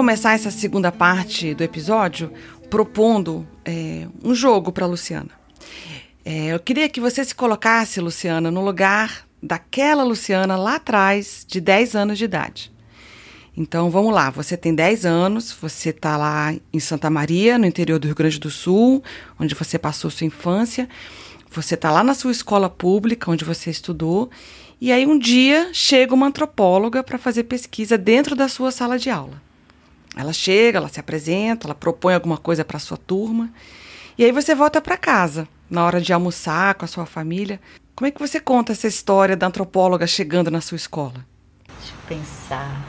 Começar 0.05 0.35
essa 0.35 0.51
segunda 0.51 0.93
parte 0.93 1.55
do 1.55 1.65
episódio 1.65 2.31
propondo 2.69 3.49
é, 3.65 4.07
um 4.23 4.35
jogo 4.35 4.71
para 4.71 4.85
Luciana. 4.85 5.31
É, 6.23 6.49
eu 6.49 6.61
queria 6.61 6.91
que 6.91 7.01
você 7.01 7.25
se 7.25 7.35
colocasse, 7.35 8.03
Luciana, 8.03 8.51
no 8.51 8.63
lugar 8.63 9.27
daquela 9.43 10.05
Luciana 10.05 10.57
lá 10.57 10.75
atrás, 10.75 11.43
de 11.49 11.59
10 11.59 11.97
anos 11.97 12.19
de 12.19 12.25
idade. 12.25 12.71
Então 13.57 13.89
vamos 13.89 14.13
lá, 14.13 14.29
você 14.29 14.59
tem 14.59 14.75
10 14.75 15.07
anos, 15.07 15.51
você 15.59 15.89
está 15.89 16.19
lá 16.19 16.55
em 16.71 16.81
Santa 16.81 17.09
Maria, 17.09 17.57
no 17.57 17.65
interior 17.65 17.99
do 17.99 18.07
Rio 18.07 18.15
Grande 18.15 18.39
do 18.39 18.51
Sul, 18.51 19.03
onde 19.41 19.55
você 19.55 19.79
passou 19.79 20.11
sua 20.11 20.27
infância. 20.27 20.87
Você 21.51 21.77
está 21.77 21.91
lá 21.91 22.05
na 22.05 22.13
sua 22.13 22.31
escola 22.31 22.69
pública, 22.69 23.31
onde 23.31 23.43
você 23.43 23.71
estudou, 23.71 24.29
e 24.79 24.93
aí 24.93 25.07
um 25.07 25.19
dia 25.19 25.71
chega 25.73 26.13
uma 26.13 26.27
antropóloga 26.27 27.03
para 27.03 27.17
fazer 27.17 27.45
pesquisa 27.45 27.97
dentro 27.97 28.37
da 28.37 28.49
sua 28.49 28.71
sala 28.71 28.99
de 28.99 29.09
aula. 29.09 29.43
Ela 30.17 30.33
chega, 30.33 30.79
ela 30.79 30.89
se 30.89 31.01
apresenta, 31.01 31.67
ela 31.67 31.75
propõe 31.75 32.15
alguma 32.15 32.39
coisa 32.39 32.65
para 32.65 32.79
sua 32.79 32.97
turma, 32.97 33.51
e 34.17 34.25
aí 34.25 34.31
você 34.31 34.55
volta 34.55 34.81
para 34.81 34.97
casa, 34.97 35.49
na 35.69 35.85
hora 35.85 36.01
de 36.01 36.13
almoçar 36.13 36.75
com 36.75 36.85
a 36.85 36.89
sua 36.89 37.05
família. 37.05 37.61
Como 37.97 38.07
é 38.07 38.11
que 38.11 38.21
você 38.21 38.39
conta 38.39 38.73
essa 38.73 38.87
história 38.87 39.37
da 39.37 39.47
antropóloga 39.47 40.07
chegando 40.07 40.51
na 40.51 40.61
sua 40.61 40.77
escola? 40.77 41.27
Deixa 41.67 41.93
eu 41.93 42.17
pensar. 42.17 42.85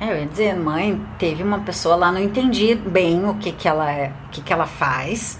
É, 0.00 0.12
eu 0.12 0.20
ia 0.20 0.26
dizer, 0.26 0.56
mãe, 0.56 1.04
teve 1.18 1.42
uma 1.42 1.60
pessoa 1.60 1.94
lá, 1.94 2.10
não 2.10 2.22
entendi 2.22 2.74
bem 2.74 3.28
o 3.28 3.34
que, 3.34 3.52
que, 3.52 3.68
ela, 3.68 3.92
é, 3.92 4.12
o 4.26 4.30
que, 4.30 4.40
que 4.40 4.52
ela 4.52 4.66
faz, 4.66 5.38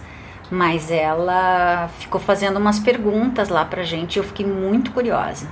mas 0.51 0.91
ela 0.91 1.89
ficou 1.99 2.21
fazendo 2.21 2.59
umas 2.59 2.79
perguntas 2.79 3.49
lá 3.49 3.65
pra 3.65 3.85
gente 3.85 4.17
e 4.17 4.19
eu 4.19 4.25
fiquei 4.25 4.45
muito 4.45 4.91
curiosa. 4.91 5.49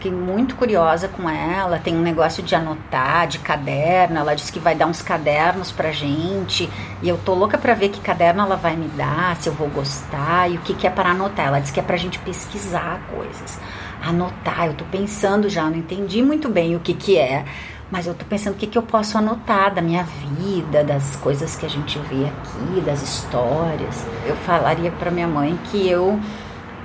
Fiquei 0.00 0.12
muito 0.12 0.56
curiosa 0.56 1.08
com 1.08 1.28
ela. 1.28 1.78
Tem 1.78 1.94
um 1.94 2.00
negócio 2.00 2.42
de 2.42 2.54
anotar, 2.54 3.28
de 3.28 3.38
caderno. 3.38 4.18
Ela 4.18 4.34
disse 4.34 4.50
que 4.50 4.58
vai 4.58 4.74
dar 4.74 4.86
uns 4.86 5.02
cadernos 5.02 5.70
pra 5.70 5.92
gente. 5.92 6.70
E 7.02 7.08
eu 7.10 7.18
tô 7.18 7.34
louca 7.34 7.58
pra 7.58 7.74
ver 7.74 7.90
que 7.90 8.00
caderno 8.00 8.40
ela 8.40 8.56
vai 8.56 8.74
me 8.74 8.88
dar, 8.88 9.36
se 9.36 9.50
eu 9.50 9.52
vou 9.52 9.68
gostar 9.68 10.50
e 10.50 10.56
o 10.56 10.60
que, 10.60 10.72
que 10.72 10.86
é 10.86 10.90
para 10.90 11.10
anotar. 11.10 11.48
Ela 11.48 11.60
disse 11.60 11.70
que 11.70 11.80
é 11.80 11.82
pra 11.82 11.98
gente 11.98 12.18
pesquisar 12.20 12.98
coisas. 13.14 13.60
Anotar, 14.02 14.68
eu 14.68 14.72
tô 14.72 14.86
pensando 14.86 15.50
já, 15.50 15.64
não 15.64 15.76
entendi 15.76 16.22
muito 16.22 16.48
bem 16.48 16.74
o 16.74 16.80
que, 16.80 16.94
que 16.94 17.18
é. 17.18 17.44
Mas 17.90 18.06
eu 18.06 18.14
tô 18.14 18.24
pensando 18.24 18.54
o 18.54 18.56
que, 18.56 18.66
que 18.66 18.78
eu 18.78 18.82
posso 18.82 19.18
anotar 19.18 19.74
da 19.74 19.82
minha 19.82 20.04
vida, 20.04 20.82
das 20.82 21.14
coisas 21.16 21.56
que 21.56 21.66
a 21.66 21.68
gente 21.68 21.98
vê 21.98 22.24
aqui, 22.24 22.80
das 22.80 23.02
histórias. 23.02 24.02
Eu 24.24 24.34
falaria 24.36 24.90
para 24.92 25.10
minha 25.10 25.28
mãe 25.28 25.58
que 25.70 25.86
eu 25.86 26.18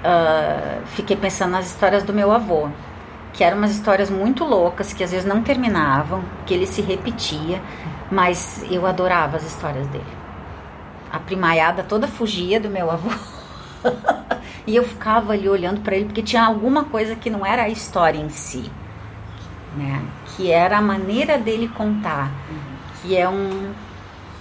ah, 0.04 0.82
fiquei 0.88 1.16
pensando 1.16 1.52
nas 1.52 1.66
histórias 1.66 2.04
do 2.04 2.14
meu 2.14 2.32
avô, 2.32 2.68
que 3.36 3.44
eram 3.44 3.58
umas 3.58 3.72
histórias 3.72 4.10
muito 4.10 4.46
loucas, 4.46 4.94
que 4.94 5.04
às 5.04 5.12
vezes 5.12 5.26
não 5.26 5.42
terminavam, 5.42 6.24
que 6.46 6.54
ele 6.54 6.66
se 6.66 6.82
repetia, 6.82 7.62
mas 8.10 8.64
eu 8.72 8.88
adorava 8.88 9.36
as 9.36 9.44
histórias 9.44 9.86
dele. 9.88 10.06
A 11.12 11.20
primaiada 11.20 11.84
toda 11.84 12.08
fugia 12.08 12.62
do 12.62 12.70
meu 12.70 12.90
avô. 12.90 13.10
e 14.66 14.74
eu 14.74 14.84
ficava 14.84 15.34
ali 15.34 15.50
olhando 15.50 15.82
para 15.82 15.98
ele 15.98 16.06
porque 16.06 16.24
tinha 16.24 16.46
alguma 16.46 16.86
coisa 16.86 17.14
que 17.14 17.30
não 17.30 17.46
era 17.46 17.64
a 17.64 17.70
história 17.70 18.18
em 18.18 18.30
si, 18.30 18.72
né? 19.76 20.02
Que 20.36 20.50
era 20.50 20.78
a 20.78 20.82
maneira 20.82 21.38
dele 21.38 21.68
contar, 21.68 22.32
que 23.02 23.18
é 23.18 23.28
um, 23.28 23.74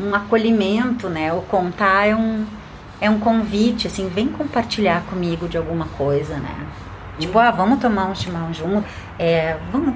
um 0.00 0.14
acolhimento, 0.14 1.08
né? 1.08 1.32
O 1.32 1.42
contar 1.42 2.06
é 2.06 2.14
um 2.14 2.46
é 3.00 3.10
um 3.10 3.18
convite, 3.18 3.88
assim, 3.88 4.08
vem 4.08 4.28
compartilhar 4.28 5.02
comigo 5.10 5.48
de 5.48 5.58
alguma 5.58 5.86
coisa, 5.86 6.36
né? 6.36 6.64
Tipo, 7.18 7.38
ah, 7.38 7.50
vamos 7.50 7.78
tomar 7.78 8.06
um 8.06 8.14
chimarrão 8.14 8.52
junto, 8.52 8.84
é, 9.18 9.56
vamos, 9.70 9.94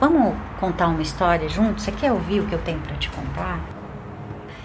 vamos 0.00 0.34
contar 0.58 0.88
uma 0.88 1.02
história 1.02 1.48
junto? 1.48 1.80
Você 1.80 1.92
quer 1.92 2.12
ouvir 2.12 2.40
o 2.40 2.46
que 2.46 2.54
eu 2.54 2.58
tenho 2.60 2.80
para 2.80 2.96
te 2.96 3.10
contar? 3.10 3.60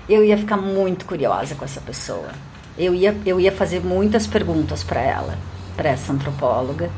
Eu 0.08 0.24
ia 0.24 0.38
ficar 0.38 0.58
muito 0.58 1.06
curiosa 1.06 1.56
com 1.56 1.66
essa 1.66 1.82
pessoa. 1.82 2.30
Eu 2.78 2.94
ia, 2.94 3.16
eu 3.26 3.40
ia 3.40 3.52
fazer 3.52 3.82
muitas 3.82 4.26
perguntas 4.26 4.84
para 4.84 5.02
ela, 5.02 5.38
para 5.76 5.90
essa 5.90 6.12
antropóloga, 6.12 6.90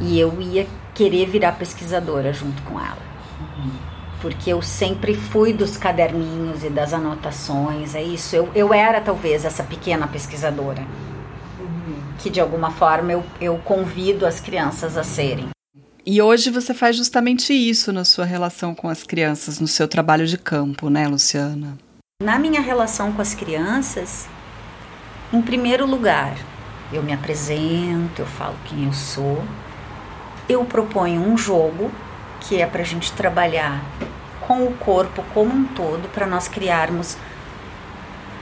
e 0.00 0.18
eu 0.18 0.40
ia 0.40 0.66
querer 0.94 1.26
virar 1.26 1.52
pesquisadora 1.52 2.32
junto 2.32 2.60
com 2.62 2.78
ela. 2.78 3.12
Porque 4.20 4.52
eu 4.52 4.62
sempre 4.62 5.14
fui 5.14 5.52
dos 5.52 5.76
caderninhos 5.76 6.62
e 6.62 6.70
das 6.70 6.92
anotações, 6.92 7.94
é 7.94 8.02
isso. 8.02 8.36
Eu, 8.36 8.48
eu 8.54 8.72
era 8.72 9.00
talvez 9.00 9.44
essa 9.44 9.62
pequena 9.62 10.06
pesquisadora, 10.06 10.84
que 12.22 12.30
de 12.30 12.40
alguma 12.40 12.70
forma 12.70 13.12
eu, 13.12 13.24
eu 13.40 13.58
convido 13.58 14.24
as 14.24 14.40
crianças 14.40 14.96
a 14.96 15.02
serem. 15.02 15.48
E 16.06 16.22
hoje 16.22 16.50
você 16.50 16.72
faz 16.72 16.96
justamente 16.96 17.52
isso 17.52 17.92
na 17.92 18.04
sua 18.04 18.24
relação 18.24 18.74
com 18.74 18.88
as 18.88 19.02
crianças, 19.02 19.60
no 19.60 19.66
seu 19.66 19.88
trabalho 19.88 20.26
de 20.26 20.38
campo, 20.38 20.88
né, 20.88 21.06
Luciana? 21.06 21.76
Na 22.22 22.38
minha 22.38 22.60
relação 22.60 23.12
com 23.12 23.22
as 23.22 23.34
crianças, 23.34 24.28
em 25.32 25.42
primeiro 25.42 25.86
lugar, 25.86 26.36
eu 26.92 27.02
me 27.02 27.12
apresento, 27.12 28.22
eu 28.22 28.26
falo 28.26 28.54
quem 28.64 28.86
eu 28.86 28.92
sou, 28.92 29.42
eu 30.48 30.64
proponho 30.64 31.20
um 31.20 31.36
jogo 31.36 31.90
que 32.40 32.60
é 32.60 32.66
para 32.66 32.82
a 32.82 32.84
gente 32.84 33.12
trabalhar 33.12 33.84
com 34.40 34.64
o 34.66 34.74
corpo 34.74 35.24
como 35.32 35.52
um 35.52 35.64
todo, 35.64 36.08
para 36.08 36.26
nós 36.26 36.48
criarmos 36.48 37.16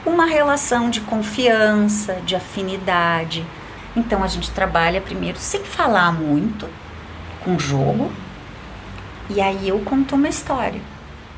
uma 0.05 0.25
relação 0.25 0.88
de 0.88 1.01
confiança, 1.03 2.14
de 2.25 2.35
afinidade. 2.35 3.45
Então 3.96 4.22
a 4.22 4.29
gente 4.29 4.50
trabalha 4.50 5.00
primeiro 5.00 5.38
sem 5.38 5.64
falar 5.64 6.12
muito, 6.12 6.68
com 7.44 7.59
jogo, 7.59 8.12
e 9.29 9.40
aí 9.40 9.68
eu 9.68 9.79
conto 9.81 10.14
uma 10.14 10.29
história, 10.29 10.81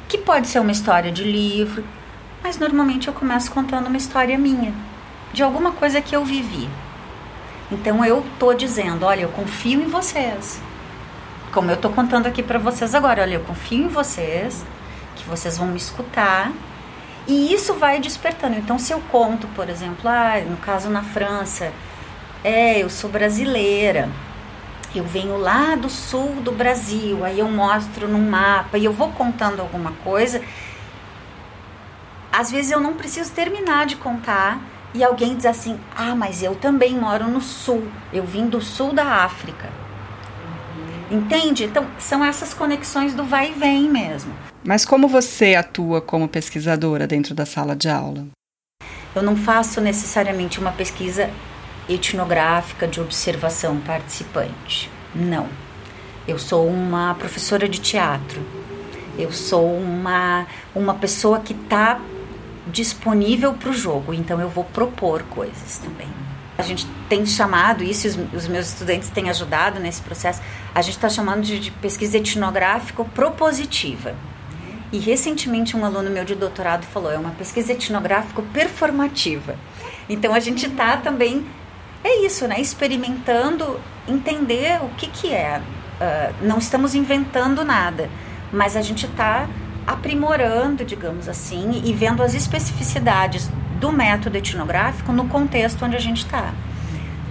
que 0.08 0.18
pode 0.18 0.48
ser 0.48 0.58
uma 0.58 0.72
história 0.72 1.10
de 1.10 1.24
livro, 1.24 1.84
mas 2.42 2.58
normalmente 2.58 3.08
eu 3.08 3.14
começo 3.14 3.50
contando 3.50 3.86
uma 3.86 3.96
história 3.96 4.36
minha, 4.36 4.74
de 5.32 5.42
alguma 5.42 5.72
coisa 5.72 6.00
que 6.00 6.14
eu 6.14 6.24
vivi. 6.24 6.68
Então 7.70 8.04
eu 8.04 8.24
tô 8.38 8.52
dizendo, 8.52 9.06
olha, 9.06 9.22
eu 9.22 9.28
confio 9.30 9.80
em 9.80 9.88
vocês. 9.88 10.60
Como 11.52 11.70
eu 11.70 11.76
tô 11.76 11.88
contando 11.90 12.26
aqui 12.26 12.42
para 12.42 12.58
vocês 12.58 12.94
agora, 12.94 13.22
olha, 13.22 13.34
eu 13.34 13.40
confio 13.40 13.84
em 13.84 13.88
vocês, 13.88 14.64
que 15.16 15.24
vocês 15.28 15.56
vão 15.56 15.68
me 15.68 15.76
escutar. 15.76 16.52
E 17.26 17.52
isso 17.52 17.74
vai 17.74 18.00
despertando. 18.00 18.56
Então 18.56 18.78
se 18.78 18.92
eu 18.92 19.00
conto, 19.10 19.46
por 19.48 19.68
exemplo, 19.68 20.08
ah, 20.08 20.40
no 20.46 20.56
caso 20.56 20.90
na 20.90 21.02
França, 21.02 21.72
é, 22.44 22.82
eu 22.82 22.90
sou 22.90 23.08
brasileira. 23.08 24.08
Eu 24.94 25.04
venho 25.04 25.38
lá 25.38 25.74
do 25.74 25.88
sul 25.88 26.34
do 26.42 26.52
Brasil, 26.52 27.24
aí 27.24 27.38
eu 27.38 27.48
mostro 27.48 28.06
num 28.06 28.28
mapa 28.28 28.76
e 28.76 28.84
eu 28.84 28.92
vou 28.92 29.10
contando 29.12 29.60
alguma 29.60 29.92
coisa. 30.04 30.42
Às 32.30 32.50
vezes 32.50 32.70
eu 32.70 32.80
não 32.80 32.94
preciso 32.94 33.32
terminar 33.32 33.86
de 33.86 33.96
contar 33.96 34.60
e 34.94 35.02
alguém 35.02 35.34
diz 35.34 35.46
assim: 35.46 35.78
Ah, 35.96 36.14
mas 36.14 36.42
eu 36.42 36.54
também 36.54 36.94
moro 36.94 37.26
no 37.26 37.40
sul, 37.40 37.86
eu 38.12 38.24
vim 38.24 38.46
do 38.46 38.60
sul 38.60 38.92
da 38.92 39.24
África. 39.24 39.70
Entende? 41.10 41.64
Então, 41.64 41.86
são 41.98 42.24
essas 42.24 42.54
conexões 42.54 43.12
do 43.12 43.24
vai 43.24 43.50
e 43.50 43.52
vem 43.52 43.88
mesmo. 43.88 44.32
Mas 44.64 44.84
como 44.84 45.08
você 45.08 45.54
atua 45.54 46.00
como 46.00 46.28
pesquisadora 46.28 47.06
dentro 47.06 47.34
da 47.34 47.44
sala 47.44 47.76
de 47.76 47.88
aula? 47.88 48.26
Eu 49.14 49.22
não 49.22 49.36
faço 49.36 49.80
necessariamente 49.80 50.58
uma 50.58 50.72
pesquisa 50.72 51.28
etnográfica 51.88 52.86
de 52.86 53.00
observação 53.00 53.78
participante. 53.78 54.90
Não. 55.14 55.48
Eu 56.26 56.38
sou 56.38 56.68
uma 56.68 57.14
professora 57.14 57.68
de 57.68 57.80
teatro. 57.80 58.40
Eu 59.18 59.32
sou 59.32 59.76
uma, 59.76 60.46
uma 60.74 60.94
pessoa 60.94 61.40
que 61.40 61.52
está 61.52 62.00
disponível 62.66 63.52
para 63.54 63.70
o 63.70 63.72
jogo, 63.72 64.14
então 64.14 64.40
eu 64.40 64.48
vou 64.48 64.64
propor 64.64 65.22
coisas 65.24 65.78
também. 65.78 66.08
A 66.56 66.62
gente 66.62 66.86
tem 67.08 67.26
chamado 67.26 67.82
isso, 67.82 68.06
os, 68.06 68.16
os 68.32 68.48
meus 68.48 68.68
estudantes 68.68 69.10
têm 69.10 69.28
ajudado 69.28 69.80
nesse 69.80 70.00
processo, 70.00 70.40
a 70.74 70.80
gente 70.80 70.94
está 70.94 71.08
chamando 71.08 71.42
de, 71.42 71.58
de 71.58 71.70
pesquisa 71.70 72.18
etnográfica 72.18 73.04
propositiva. 73.04 74.14
E 74.92 74.98
recentemente 74.98 75.76
um 75.76 75.84
aluno 75.84 76.10
meu 76.10 76.24
de 76.24 76.34
doutorado 76.34 76.84
falou, 76.84 77.10
é 77.10 77.18
uma 77.18 77.30
pesquisa 77.30 77.72
etnográfica 77.72 78.42
performativa. 78.52 79.56
Então 80.08 80.34
a 80.34 80.40
gente 80.40 80.66
está 80.66 80.98
também, 80.98 81.46
é 82.04 82.24
isso, 82.24 82.46
né? 82.46 82.60
Experimentando, 82.60 83.80
entender 84.08 84.82
o 84.82 84.88
que, 84.90 85.06
que 85.06 85.32
é. 85.32 85.60
Uh, 85.60 86.46
não 86.46 86.58
estamos 86.58 86.94
inventando 86.94 87.64
nada, 87.64 88.10
mas 88.52 88.76
a 88.76 88.82
gente 88.82 89.06
está 89.06 89.48
aprimorando, 89.86 90.84
digamos 90.84 91.28
assim, 91.28 91.82
e 91.84 91.92
vendo 91.92 92.22
as 92.22 92.34
especificidades 92.34 93.48
do 93.80 93.92
método 93.92 94.36
etnográfico 94.36 95.12
no 95.12 95.28
contexto 95.28 95.84
onde 95.84 95.96
a 95.96 96.00
gente 96.00 96.24
está. 96.24 96.52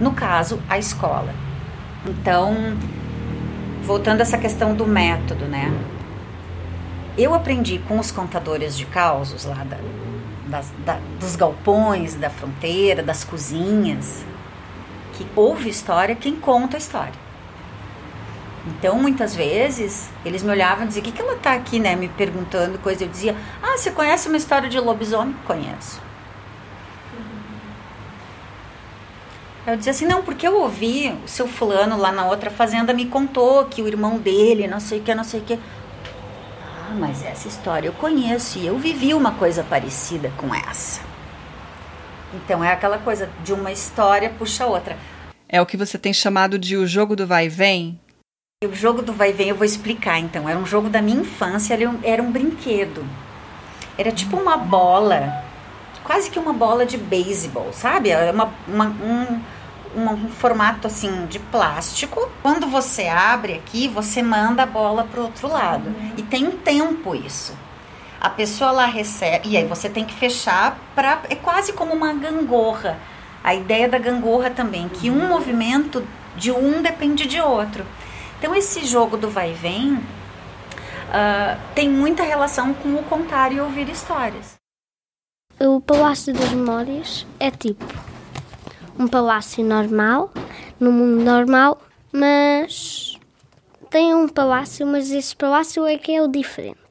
No 0.00 0.12
caso, 0.12 0.60
a 0.68 0.78
escola. 0.78 1.34
Então, 2.06 2.76
voltando 3.84 4.20
a 4.20 4.22
essa 4.22 4.38
questão 4.38 4.74
do 4.74 4.86
método, 4.86 5.44
né? 5.44 5.72
Eu 7.16 7.34
aprendi 7.34 7.78
com 7.86 7.98
os 7.98 8.10
contadores 8.10 8.76
de 8.76 8.86
causos 8.86 9.44
lá 9.44 9.64
da, 10.48 10.62
da, 10.84 10.98
dos 11.20 11.36
galpões, 11.36 12.14
da 12.14 12.30
fronteira, 12.30 13.02
das 13.02 13.22
cozinhas, 13.22 14.24
que 15.12 15.26
ouve 15.36 15.68
história 15.68 16.14
quem 16.14 16.36
conta 16.36 16.76
a 16.76 16.78
história. 16.78 17.22
Então, 18.66 18.96
muitas 18.96 19.34
vezes, 19.34 20.08
eles 20.24 20.42
me 20.42 20.50
olhavam 20.50 20.84
e 20.84 20.88
diziam: 20.88 21.02
O 21.02 21.04
que, 21.04 21.12
que 21.12 21.20
ela 21.20 21.34
está 21.34 21.52
aqui, 21.52 21.80
né? 21.80 21.96
Me 21.96 22.08
perguntando 22.08 22.78
coisa. 22.78 23.04
Eu 23.04 23.08
dizia: 23.08 23.36
Ah, 23.62 23.76
você 23.76 23.90
conhece 23.90 24.28
uma 24.28 24.36
história 24.36 24.68
de 24.68 24.78
lobisomem? 24.78 25.34
Conheço. 25.46 26.00
Eu 29.66 29.76
dizia 29.76 29.90
assim: 29.90 30.06
Não, 30.06 30.22
porque 30.22 30.46
eu 30.46 30.60
ouvi 30.60 31.12
o 31.24 31.28
seu 31.28 31.48
fulano 31.48 31.96
lá 31.96 32.12
na 32.12 32.24
outra 32.24 32.50
fazenda 32.50 32.92
me 32.92 33.06
contou 33.06 33.64
que 33.64 33.82
o 33.82 33.88
irmão 33.88 34.18
dele, 34.18 34.68
não 34.68 34.78
sei 34.78 35.00
o 35.00 35.02
que, 35.02 35.12
não 35.12 35.24
sei 35.24 35.40
o 35.40 35.42
que. 35.42 35.58
Ah, 36.64 36.94
mas 36.94 37.24
essa 37.24 37.48
história 37.48 37.88
eu 37.88 37.92
conheço 37.92 38.58
e 38.58 38.66
eu 38.66 38.78
vivi 38.78 39.12
uma 39.12 39.32
coisa 39.32 39.64
parecida 39.64 40.32
com 40.36 40.54
essa. 40.54 41.11
Então, 42.34 42.62
é 42.64 42.72
aquela 42.72 42.98
coisa 42.98 43.28
de 43.44 43.52
uma 43.52 43.70
história 43.72 44.30
puxa 44.30 44.66
outra. 44.66 44.96
É 45.48 45.60
o 45.60 45.66
que 45.66 45.76
você 45.76 45.98
tem 45.98 46.12
chamado 46.12 46.58
de 46.58 46.76
o 46.76 46.86
jogo 46.86 47.14
do 47.14 47.26
vai 47.26 47.46
e 47.46 47.48
vem? 47.48 48.00
O 48.64 48.74
jogo 48.74 49.02
do 49.02 49.12
vai 49.12 49.30
e 49.30 49.32
vem 49.32 49.48
eu 49.48 49.56
vou 49.56 49.64
explicar 49.64 50.18
então. 50.18 50.48
Era 50.48 50.58
um 50.58 50.64
jogo 50.64 50.88
da 50.88 51.02
minha 51.02 51.20
infância, 51.20 51.76
era 52.02 52.22
um 52.22 52.30
brinquedo. 52.30 53.04
Era 53.98 54.10
tipo 54.10 54.36
uma 54.36 54.56
bola, 54.56 55.44
quase 56.04 56.30
que 56.30 56.38
uma 56.38 56.52
bola 56.52 56.86
de 56.86 56.96
beisebol, 56.96 57.72
sabe? 57.72 58.10
Uma, 58.32 58.52
uma, 58.66 58.86
um, 58.86 59.40
um, 59.94 60.28
formato 60.30 60.86
assim 60.86 61.26
de 61.26 61.38
plástico. 61.38 62.30
Quando 62.40 62.66
você 62.66 63.08
abre 63.08 63.54
aqui, 63.54 63.88
você 63.88 64.22
manda 64.22 64.62
a 64.62 64.66
bola 64.66 65.04
para 65.04 65.20
o 65.20 65.24
outro 65.24 65.48
lado. 65.48 65.94
E 66.16 66.22
tem 66.22 66.46
um 66.46 66.56
tempo 66.56 67.14
isso. 67.14 67.52
A 68.22 68.30
pessoa 68.30 68.70
lá 68.70 68.86
recebe. 68.86 69.48
E 69.48 69.56
aí 69.56 69.66
você 69.66 69.90
tem 69.90 70.04
que 70.04 70.14
fechar 70.14 70.78
para. 70.94 71.22
É 71.28 71.34
quase 71.34 71.72
como 71.72 71.92
uma 71.92 72.14
gangorra. 72.14 72.96
A 73.42 73.52
ideia 73.52 73.88
da 73.88 73.98
gangorra 73.98 74.48
também, 74.48 74.88
que 74.88 75.10
um 75.10 75.26
movimento 75.26 76.06
de 76.36 76.52
um 76.52 76.80
depende 76.80 77.26
de 77.26 77.40
outro. 77.40 77.84
Então, 78.38 78.54
esse 78.54 78.86
jogo 78.86 79.16
do 79.16 79.28
vai 79.28 79.50
e 79.50 79.54
vem 79.54 79.94
uh, 79.94 81.60
tem 81.74 81.88
muita 81.88 82.22
relação 82.22 82.72
com 82.72 82.94
o 82.94 83.02
contar 83.02 83.52
e 83.52 83.60
ouvir 83.60 83.88
histórias. 83.88 84.54
O 85.58 85.80
Palácio 85.80 86.32
das 86.32 86.50
Memórias 86.50 87.26
é 87.40 87.50
tipo 87.50 87.84
um 88.96 89.08
palácio 89.08 89.64
normal, 89.64 90.30
no 90.78 90.92
mundo 90.92 91.24
normal, 91.24 91.80
mas 92.12 93.18
tem 93.90 94.14
um 94.14 94.28
palácio, 94.28 94.86
mas 94.86 95.10
esse 95.10 95.34
palácio 95.34 95.84
é 95.84 95.98
que 95.98 96.14
é 96.14 96.22
o 96.22 96.28
diferente. 96.28 96.81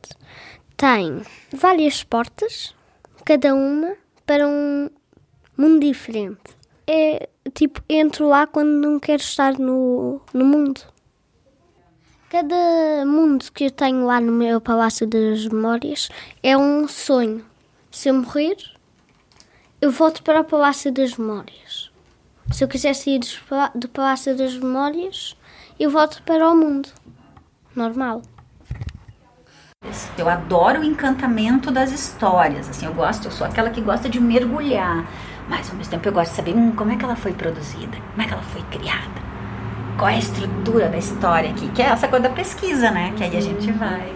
Tem 0.82 1.22
várias 1.54 2.04
portas, 2.04 2.74
cada 3.24 3.54
uma 3.54 3.96
para 4.26 4.48
um 4.48 4.90
mundo 5.56 5.80
diferente. 5.80 6.58
É 6.88 7.30
tipo, 7.54 7.84
entro 7.88 8.28
lá 8.28 8.48
quando 8.48 8.82
não 8.82 9.00
quero 9.00 9.22
estar 9.22 9.60
no, 9.60 10.20
no 10.34 10.44
mundo. 10.44 10.82
Cada 12.32 13.06
mundo 13.06 13.52
que 13.54 13.66
eu 13.66 13.70
tenho 13.70 14.08
lá 14.08 14.20
no 14.20 14.32
meu 14.32 14.60
Palácio 14.60 15.06
das 15.06 15.46
Memórias 15.46 16.10
é 16.42 16.58
um 16.58 16.88
sonho. 16.88 17.46
Se 17.92 18.10
eu 18.10 18.16
morrer, 18.16 18.58
eu 19.80 19.92
volto 19.92 20.24
para 20.24 20.42
o 20.42 20.46
Palácio 20.46 20.92
das 20.92 21.16
Memórias. 21.16 21.92
Se 22.52 22.64
eu 22.64 22.68
quiser 22.68 22.96
sair 22.96 23.20
do 23.76 23.88
Palácio 23.88 24.36
das 24.36 24.58
Memórias, 24.58 25.38
eu 25.80 25.92
volto 25.92 26.24
para 26.24 26.50
o 26.50 26.58
mundo 26.58 26.90
normal. 27.76 28.24
Eu 30.18 30.30
adoro 30.30 30.82
o 30.82 30.84
encantamento 30.84 31.72
das 31.72 31.92
histórias, 31.92 32.70
assim, 32.70 32.86
eu 32.86 32.94
gosto, 32.94 33.26
eu 33.26 33.32
sou 33.32 33.48
aquela 33.48 33.70
que 33.70 33.82
gosta 33.82 34.08
de 34.08 34.20
mergulhar, 34.20 35.06
mas 35.50 35.70
ao 35.70 35.76
mesmo 35.76 35.92
tempo 35.92 36.08
eu 36.08 36.14
gosto 36.14 36.30
de 36.30 36.36
saber 36.36 36.54
hum, 36.56 36.72
como 36.76 36.92
é 36.92 36.96
que 36.96 37.04
ela 37.04 37.16
foi 37.16 37.34
produzida, 37.34 37.98
como 38.12 38.22
é 38.22 38.26
que 38.26 38.34
ela 38.34 38.44
foi 38.44 38.62
criada 38.64 39.22
qual 40.02 40.10
é 40.10 40.16
a 40.16 40.18
estrutura 40.18 40.90
da 40.90 40.98
história 40.98 41.52
aqui, 41.52 41.68
que 41.70 41.80
é 41.80 41.86
essa 41.86 42.08
coisa 42.08 42.28
da 42.28 42.34
pesquisa, 42.34 42.90
né? 42.90 43.14
Que 43.16 43.24
aí 43.24 43.38
a 43.38 43.42
gente 43.42 43.70
uhum. 43.70 43.78
vai. 43.78 44.12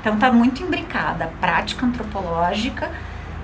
Então 0.00 0.16
tá 0.16 0.32
muito 0.32 0.60
imbricada 0.64 1.24
a 1.24 1.28
prática 1.28 1.86
antropológica, 1.86 2.90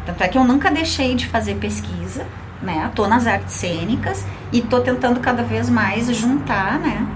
tanto 0.05 0.25
é 0.25 0.27
que 0.27 0.37
eu 0.37 0.43
nunca 0.43 0.73
deixei 0.73 1.15
de 1.15 1.29
fazer 1.29 1.55
pesquisa, 1.57 2.27
né? 2.61 2.91
Tô 2.97 3.07
nas 3.07 3.29
artes 3.29 3.55
cênicas 3.55 4.27
e 4.53 4.61
tô 4.61 4.81
tentando 4.81 5.21
cada 5.21 5.45
vez 5.45 5.71
mais 5.71 6.07
juntar, 6.17 6.81
né? 6.81 7.07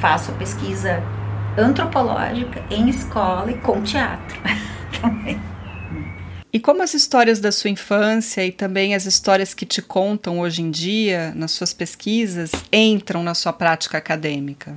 Faço 0.00 0.32
pesquisa 0.32 1.00
antropológica 1.58 2.64
em 2.70 2.88
escola 2.88 3.50
e 3.50 3.58
com 3.58 3.82
teatro 3.82 4.40
também. 5.02 5.40
E 6.50 6.58
como 6.58 6.82
as 6.82 6.94
histórias 6.94 7.40
da 7.40 7.52
sua 7.52 7.68
infância 7.68 8.44
e 8.44 8.50
também 8.50 8.94
as 8.94 9.04
histórias 9.04 9.52
que 9.52 9.66
te 9.66 9.82
contam 9.82 10.40
hoje 10.40 10.62
em 10.62 10.70
dia, 10.70 11.32
nas 11.34 11.50
suas 11.50 11.74
pesquisas, 11.74 12.52
entram 12.72 13.22
na 13.22 13.34
sua 13.34 13.52
prática 13.52 13.98
acadêmica? 13.98 14.74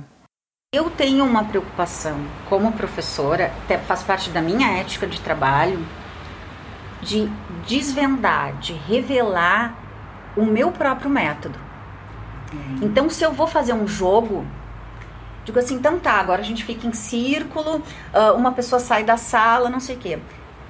Eu 0.74 0.90
tenho 0.90 1.24
uma 1.24 1.44
preocupação 1.44 2.18
como 2.48 2.72
professora, 2.72 3.52
até 3.64 3.78
faz 3.78 4.02
parte 4.02 4.30
da 4.30 4.42
minha 4.42 4.78
ética 4.78 5.06
de 5.06 5.20
trabalho, 5.20 5.86
de 7.00 7.30
desvendar, 7.66 8.56
de 8.58 8.72
revelar 8.72 9.78
o 10.36 10.44
meu 10.44 10.70
próprio 10.72 11.10
método. 11.10 11.58
Hum. 12.54 12.80
Então, 12.82 13.08
se 13.08 13.24
eu 13.24 13.32
vou 13.32 13.46
fazer 13.46 13.72
um 13.72 13.86
jogo, 13.86 14.46
digo 15.44 15.58
assim, 15.58 15.74
então 15.74 15.98
tá, 15.98 16.12
agora 16.12 16.40
a 16.40 16.44
gente 16.44 16.64
fica 16.64 16.86
em 16.86 16.92
círculo, 16.92 17.82
uma 18.36 18.52
pessoa 18.52 18.78
sai 18.78 19.04
da 19.04 19.16
sala, 19.16 19.68
não 19.68 19.80
sei 19.80 19.96
o 19.96 19.98
quê. 19.98 20.18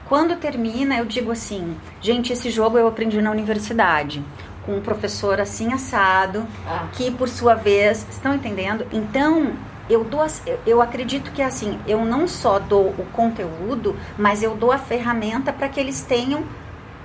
Quando 0.09 0.37
termina, 0.37 0.97
eu 0.99 1.07
digo 1.07 1.31
assim, 1.31 1.77
gente, 2.01 2.33
esse 2.33 2.51
jogo 2.51 2.77
eu 2.79 2.87
aprendi 2.87 3.21
na 3.23 3.31
universidade 3.31 4.23
com 4.65 4.77
um 4.77 4.81
professor 4.81 5.41
assim 5.41 5.73
assado, 5.73 6.47
ah. 6.67 6.87
que 6.93 7.11
por 7.11 7.29
sua 7.29 7.55
vez, 7.55 8.07
estão 8.11 8.35
entendendo? 8.35 8.87
Então, 8.93 9.53
eu 9.91 10.05
dou 10.05 10.25
eu 10.67 10.81
acredito 10.81 11.33
que 11.33 11.43
assim, 11.43 11.79
eu 11.87 12.05
não 12.05 12.29
só 12.29 12.59
dou 12.59 12.91
o 12.91 13.07
conteúdo, 13.13 13.97
mas 14.17 14.43
eu 14.43 14.55
dou 14.55 14.71
a 14.71 14.79
ferramenta 14.79 15.53
para 15.53 15.69
que 15.69 15.81
eles 15.81 16.03
tenham 16.03 16.45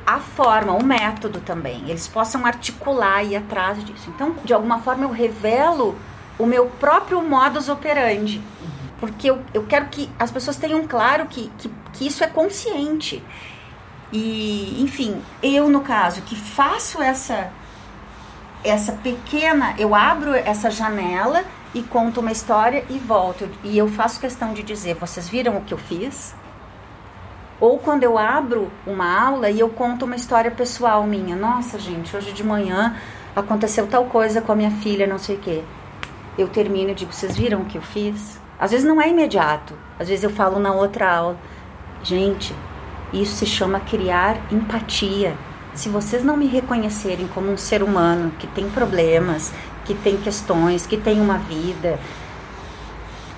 a 0.05 0.20
forma, 0.20 0.74
o 0.74 0.84
método 0.84 1.41
também, 1.41 1.84
eles 1.89 2.07
possam 2.07 2.45
articular 2.45 3.24
e 3.24 3.32
ir 3.32 3.36
atrás 3.38 3.84
disso. 3.84 4.09
Então, 4.13 4.36
de 4.45 4.53
alguma 4.53 4.80
forma 4.80 5.03
eu 5.03 5.11
revelo 5.11 5.95
o 6.38 6.45
meu 6.45 6.67
próprio 6.79 7.21
modus 7.21 7.69
operandi 7.69 8.41
porque 8.99 9.29
eu, 9.29 9.41
eu 9.53 9.63
quero 9.63 9.88
que 9.88 10.09
as 10.17 10.31
pessoas 10.31 10.57
tenham 10.57 10.88
claro 10.88 11.27
que, 11.27 11.51
que, 11.57 11.71
que 11.93 12.07
isso 12.07 12.23
é 12.23 12.27
consciente. 12.27 13.23
E, 14.11 14.81
enfim, 14.81 15.21
eu 15.43 15.69
no 15.69 15.81
caso 15.81 16.21
que 16.21 16.35
faço 16.35 17.01
essa 17.01 17.51
essa 18.63 18.91
pequena, 18.91 19.75
eu 19.77 19.93
abro 19.93 20.33
essa 20.33 20.69
janela 20.69 21.43
e 21.73 21.83
conto 21.83 22.19
uma 22.19 22.31
história 22.31 22.83
e 22.89 22.97
volto. 22.97 23.47
E 23.63 23.77
eu 23.77 23.88
faço 23.88 24.19
questão 24.19 24.51
de 24.51 24.63
dizer, 24.63 24.95
vocês 24.95 25.29
viram 25.29 25.57
o 25.57 25.61
que 25.61 25.73
eu 25.73 25.77
fiz? 25.77 26.35
Ou 27.61 27.77
quando 27.77 28.03
eu 28.03 28.17
abro 28.17 28.69
uma 28.85 29.19
aula 29.19 29.49
e 29.49 29.59
eu 29.59 29.69
conto 29.69 30.05
uma 30.05 30.15
história 30.15 30.51
pessoal 30.51 31.03
minha. 31.03 31.35
Nossa, 31.35 31.77
gente, 31.79 32.15
hoje 32.17 32.33
de 32.33 32.43
manhã 32.43 32.97
aconteceu 33.35 33.88
tal 33.88 34.05
coisa 34.05 34.41
com 34.41 34.51
a 34.51 34.55
minha 34.55 34.71
filha, 34.71 35.05
não 35.05 35.19
sei 35.19 35.35
o 35.35 35.39
quê. 35.39 35.63
Eu 36.38 36.47
termino 36.47 36.91
e 36.91 36.93
digo, 36.93 37.11
vocês 37.11 37.35
viram 37.35 37.61
o 37.61 37.65
que 37.65 37.77
eu 37.77 37.81
fiz? 37.81 38.39
Às 38.59 38.71
vezes 38.71 38.85
não 38.85 39.01
é 39.01 39.09
imediato. 39.09 39.73
Às 39.99 40.07
vezes 40.07 40.23
eu 40.23 40.29
falo 40.29 40.59
na 40.59 40.71
outra 40.73 41.11
aula, 41.11 41.38
gente, 42.03 42.53
isso 43.11 43.38
se 43.38 43.45
chama 43.45 43.79
criar 43.79 44.38
empatia. 44.51 45.35
Se 45.73 45.89
vocês 45.89 46.23
não 46.23 46.38
me 46.38 46.47
reconhecerem 46.47 47.27
como 47.27 47.51
um 47.51 47.57
ser 47.57 47.81
humano 47.81 48.31
que 48.38 48.47
tem 48.47 48.69
problemas, 48.69 49.51
que 49.85 49.93
tem 49.93 50.17
questões, 50.17 50.85
que 50.85 50.97
tem 50.97 51.19
uma 51.21 51.38
vida, 51.38 51.99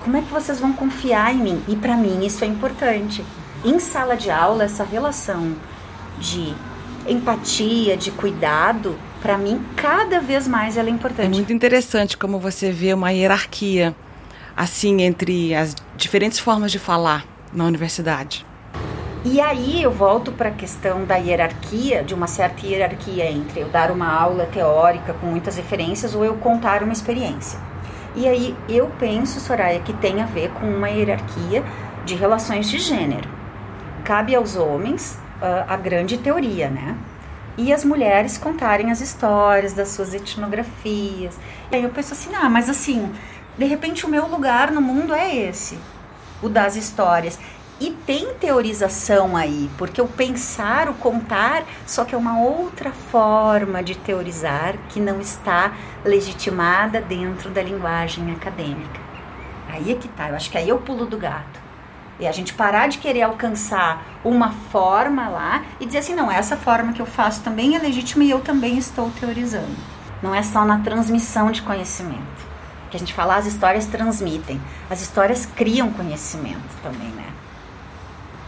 como 0.02 0.16
é 0.16 0.22
que 0.22 0.32
vocês 0.32 0.58
vão 0.58 0.72
confiar 0.72 1.34
em 1.34 1.38
mim? 1.38 1.62
E 1.68 1.76
para 1.76 1.96
mim 1.96 2.24
isso 2.24 2.42
é 2.42 2.46
importante. 2.46 3.24
Em 3.64 3.78
sala 3.78 4.16
de 4.16 4.30
aula, 4.30 4.64
essa 4.64 4.84
relação 4.84 5.54
de 6.18 6.54
empatia, 7.06 7.96
de 7.96 8.10
cuidado, 8.10 8.98
para 9.20 9.36
mim 9.36 9.64
cada 9.76 10.20
vez 10.20 10.48
mais 10.48 10.76
ela 10.76 10.88
é 10.88 10.92
importante. 10.92 11.26
É 11.26 11.28
muito 11.28 11.52
interessante 11.52 12.16
como 12.16 12.38
você 12.38 12.70
vê 12.70 12.92
uma 12.94 13.10
hierarquia 13.10 13.94
assim 14.56 15.02
entre 15.02 15.54
as 15.54 15.74
diferentes 15.96 16.38
formas 16.38 16.72
de 16.72 16.78
falar 16.78 17.24
na 17.52 17.64
universidade. 17.64 18.46
E 19.22 19.38
aí 19.38 19.82
eu 19.82 19.90
volto 19.90 20.32
para 20.32 20.48
a 20.48 20.52
questão 20.52 21.04
da 21.04 21.16
hierarquia, 21.16 22.02
de 22.02 22.14
uma 22.14 22.26
certa 22.26 22.66
hierarquia 22.66 23.30
entre 23.30 23.60
eu 23.60 23.68
dar 23.68 23.90
uma 23.90 24.10
aula 24.10 24.46
teórica 24.46 25.12
com 25.12 25.26
muitas 25.26 25.56
referências 25.56 26.14
ou 26.14 26.24
eu 26.24 26.34
contar 26.36 26.82
uma 26.82 26.92
experiência. 26.92 27.58
E 28.16 28.26
aí 28.26 28.56
eu 28.66 28.90
penso, 28.98 29.38
Soraya, 29.38 29.78
que 29.80 29.92
tem 29.92 30.22
a 30.22 30.26
ver 30.26 30.50
com 30.52 30.66
uma 30.66 30.88
hierarquia 30.88 31.62
de 32.04 32.14
relações 32.14 32.70
de 32.70 32.78
gênero. 32.78 33.28
Cabe 34.04 34.34
aos 34.34 34.56
homens 34.56 35.18
uh, 35.42 35.64
a 35.68 35.76
grande 35.76 36.16
teoria, 36.16 36.70
né? 36.70 36.96
E 37.60 37.74
as 37.74 37.84
mulheres 37.84 38.38
contarem 38.38 38.90
as 38.90 39.02
histórias 39.02 39.74
das 39.74 39.88
suas 39.88 40.14
etnografias. 40.14 41.38
E 41.70 41.76
aí 41.76 41.82
eu 41.82 41.90
penso 41.90 42.14
assim, 42.14 42.34
ah, 42.34 42.48
mas 42.48 42.70
assim, 42.70 43.12
de 43.58 43.66
repente 43.66 44.06
o 44.06 44.08
meu 44.08 44.26
lugar 44.26 44.70
no 44.70 44.80
mundo 44.80 45.12
é 45.12 45.36
esse, 45.36 45.78
o 46.42 46.48
das 46.48 46.74
histórias. 46.74 47.38
E 47.78 47.90
tem 47.90 48.32
teorização 48.34 49.36
aí, 49.36 49.70
porque 49.76 50.00
o 50.00 50.06
pensar, 50.06 50.88
o 50.88 50.94
contar, 50.94 51.64
só 51.86 52.04
que 52.04 52.14
é 52.14 52.18
uma 52.18 52.40
outra 52.40 52.92
forma 52.92 53.82
de 53.82 53.94
teorizar 53.94 54.76
que 54.88 54.98
não 54.98 55.20
está 55.20 55.74
legitimada 56.02 57.00
dentro 57.00 57.50
da 57.50 57.62
linguagem 57.62 58.32
acadêmica. 58.32 59.00
Aí 59.68 59.92
é 59.92 59.94
que 59.94 60.08
tá, 60.08 60.30
eu 60.30 60.36
acho 60.36 60.50
que 60.50 60.56
aí 60.56 60.70
é 60.70 60.74
o 60.74 60.78
pulo 60.78 61.04
do 61.04 61.18
gato. 61.18 61.69
E 62.20 62.26
a 62.26 62.32
gente 62.32 62.52
parar 62.52 62.86
de 62.86 62.98
querer 62.98 63.22
alcançar 63.22 64.20
uma 64.22 64.52
forma 64.52 65.28
lá 65.28 65.64
e 65.80 65.86
dizer 65.86 65.98
assim, 65.98 66.14
não, 66.14 66.30
essa 66.30 66.54
forma 66.54 66.92
que 66.92 67.00
eu 67.00 67.06
faço 67.06 67.42
também 67.42 67.74
é 67.74 67.78
legítima 67.78 68.22
e 68.24 68.30
eu 68.30 68.40
também 68.40 68.76
estou 68.76 69.10
teorizando. 69.18 69.74
Não 70.22 70.34
é 70.34 70.42
só 70.42 70.66
na 70.66 70.80
transmissão 70.80 71.50
de 71.50 71.62
conhecimento. 71.62 72.20
Que 72.90 72.96
a 72.96 73.00
gente 73.00 73.14
fala, 73.14 73.36
as 73.36 73.46
histórias 73.46 73.86
transmitem. 73.86 74.60
As 74.90 75.00
histórias 75.00 75.46
criam 75.46 75.90
conhecimento 75.92 76.76
também, 76.82 77.08
né? 77.08 77.32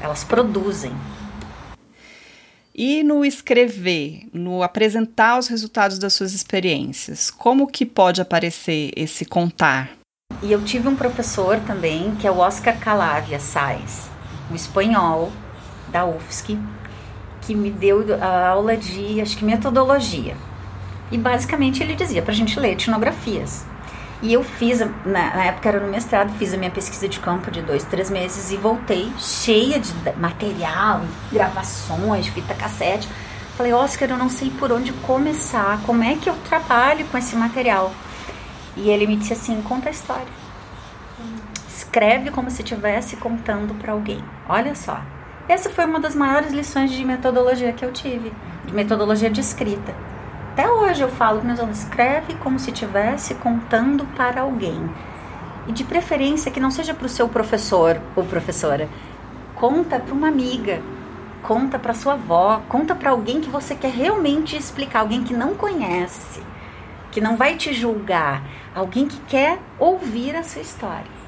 Elas 0.01 0.23
produzem. 0.23 0.93
E 2.75 3.03
no 3.03 3.25
escrever, 3.25 4.29
no 4.33 4.63
apresentar 4.63 5.39
os 5.39 5.49
resultados 5.49 5.99
das 5.99 6.13
suas 6.13 6.35
experiências, 6.35 7.31
como 7.31 7.67
que 7.67 7.87
pode 7.87 8.21
aparecer 8.21 8.93
esse 8.97 9.25
contar? 9.25 10.02
E 10.43 10.51
eu 10.51 10.61
tive 10.63 10.89
um 10.89 10.97
professor 10.97 11.61
também, 11.61 12.17
que 12.17 12.27
é 12.27 12.31
o 12.31 12.39
Oscar 12.39 12.77
Calavia 12.77 13.39
Sais, 13.39 14.11
um 14.51 14.55
espanhol 14.57 15.31
da 15.89 16.05
UFSC, 16.05 16.59
que 17.43 17.55
me 17.55 17.71
deu 17.71 18.05
a 18.21 18.49
aula 18.49 18.77
de, 18.77 19.21
acho 19.21 19.37
que 19.37 19.45
metodologia. 19.45 20.37
E 21.13 21.19
basicamente 21.19 21.83
ele 21.83 21.95
dizia 21.95 22.23
para 22.23 22.33
a 22.33 22.35
gente 22.35 22.59
ler 22.59 22.73
etnografias. 22.73 23.65
E 24.21 24.33
eu 24.33 24.43
fiz, 24.43 24.81
na, 25.05 25.45
época 25.45 25.69
era 25.69 25.81
no 25.81 25.89
mestrado, 25.89 26.33
fiz 26.39 26.55
a 26.55 26.57
minha 26.57 26.71
pesquisa 26.71 27.09
de 27.09 27.21
campo 27.21 27.51
de 27.51 27.61
dois, 27.63 27.85
três 27.85 28.09
meses 28.11 28.51
e 28.51 28.57
voltei 28.57 29.13
cheia 29.19 29.79
de 29.79 29.93
material, 30.17 31.03
gravações, 31.31 32.27
fita 32.29 32.55
cassete. 32.55 33.09
Falei, 33.57 33.73
Oscar, 33.73 34.11
eu 34.11 34.17
não 34.17 34.29
sei 34.29 34.51
por 34.51 34.73
onde 34.73 34.93
começar, 34.93 35.81
como 35.85 36.03
é 36.03 36.15
que 36.15 36.29
eu 36.29 36.35
trabalho 36.49 37.05
com 37.07 37.19
esse 37.19 37.37
material? 37.37 37.93
E 38.77 38.89
ele 38.89 39.07
me 39.07 39.17
disse 39.17 39.33
assim: 39.33 39.61
conta 39.63 39.89
a 39.89 39.93
história. 39.93 40.27
Escreve 41.69 42.31
como 42.31 42.51
se 42.51 42.63
estivesse 42.63 43.17
contando 43.17 43.75
para 43.75 43.93
alguém. 43.93 44.23
Olha 44.49 44.75
só. 44.75 45.01
Essa 45.49 45.71
foi 45.71 45.85
uma 45.85 46.01
das 46.01 46.15
maiores 46.15 46.53
lições 46.53 46.91
de 46.93 47.05
metodologia 47.05 47.73
que 47.73 47.85
eu 47.85 47.93
tive, 47.93 48.33
de 48.65 48.73
metodologia 48.73 49.29
de 49.29 49.41
escrita. 49.41 49.93
Até 50.53 50.71
hoje 50.71 51.03
eu 51.03 51.09
falo 51.09 51.41
que 51.41 51.47
meus 51.47 51.59
alunos, 51.59 51.83
escreve 51.83 52.35
como 52.35 52.59
se 52.59 52.71
estivesse 52.71 53.35
contando 53.35 54.05
para 54.15 54.43
alguém. 54.43 54.89
E 55.67 55.73
de 55.73 55.85
preferência 55.85 56.51
que 56.51 56.61
não 56.61 56.71
seja 56.71 56.95
para 56.95 57.07
o 57.07 57.09
seu 57.09 57.29
professor 57.29 58.01
ou 58.15 58.25
professora. 58.25 58.89
Conta 59.55 59.99
para 59.99 60.15
uma 60.15 60.29
amiga, 60.29 60.81
conta 61.43 61.79
para 61.79 61.95
sua 61.95 62.15
avó, 62.15 62.63
conta 62.69 62.95
para 62.95 63.11
alguém 63.11 63.41
que 63.41 63.51
você 63.51 63.75
quer 63.75 63.93
realmente 63.93 64.57
explicar, 64.57 65.01
alguém 65.01 65.25
que 65.25 65.35
não 65.35 65.55
conhece, 65.55 66.43
que 67.13 67.21
não 67.21 67.37
vai 67.37 67.57
te 67.57 67.73
julgar, 67.73 68.43
alguém 68.75 69.07
que 69.07 69.21
quer 69.29 69.61
ouvir 69.79 70.35
a 70.35 70.43
sua 70.43 70.63
história. 70.63 71.23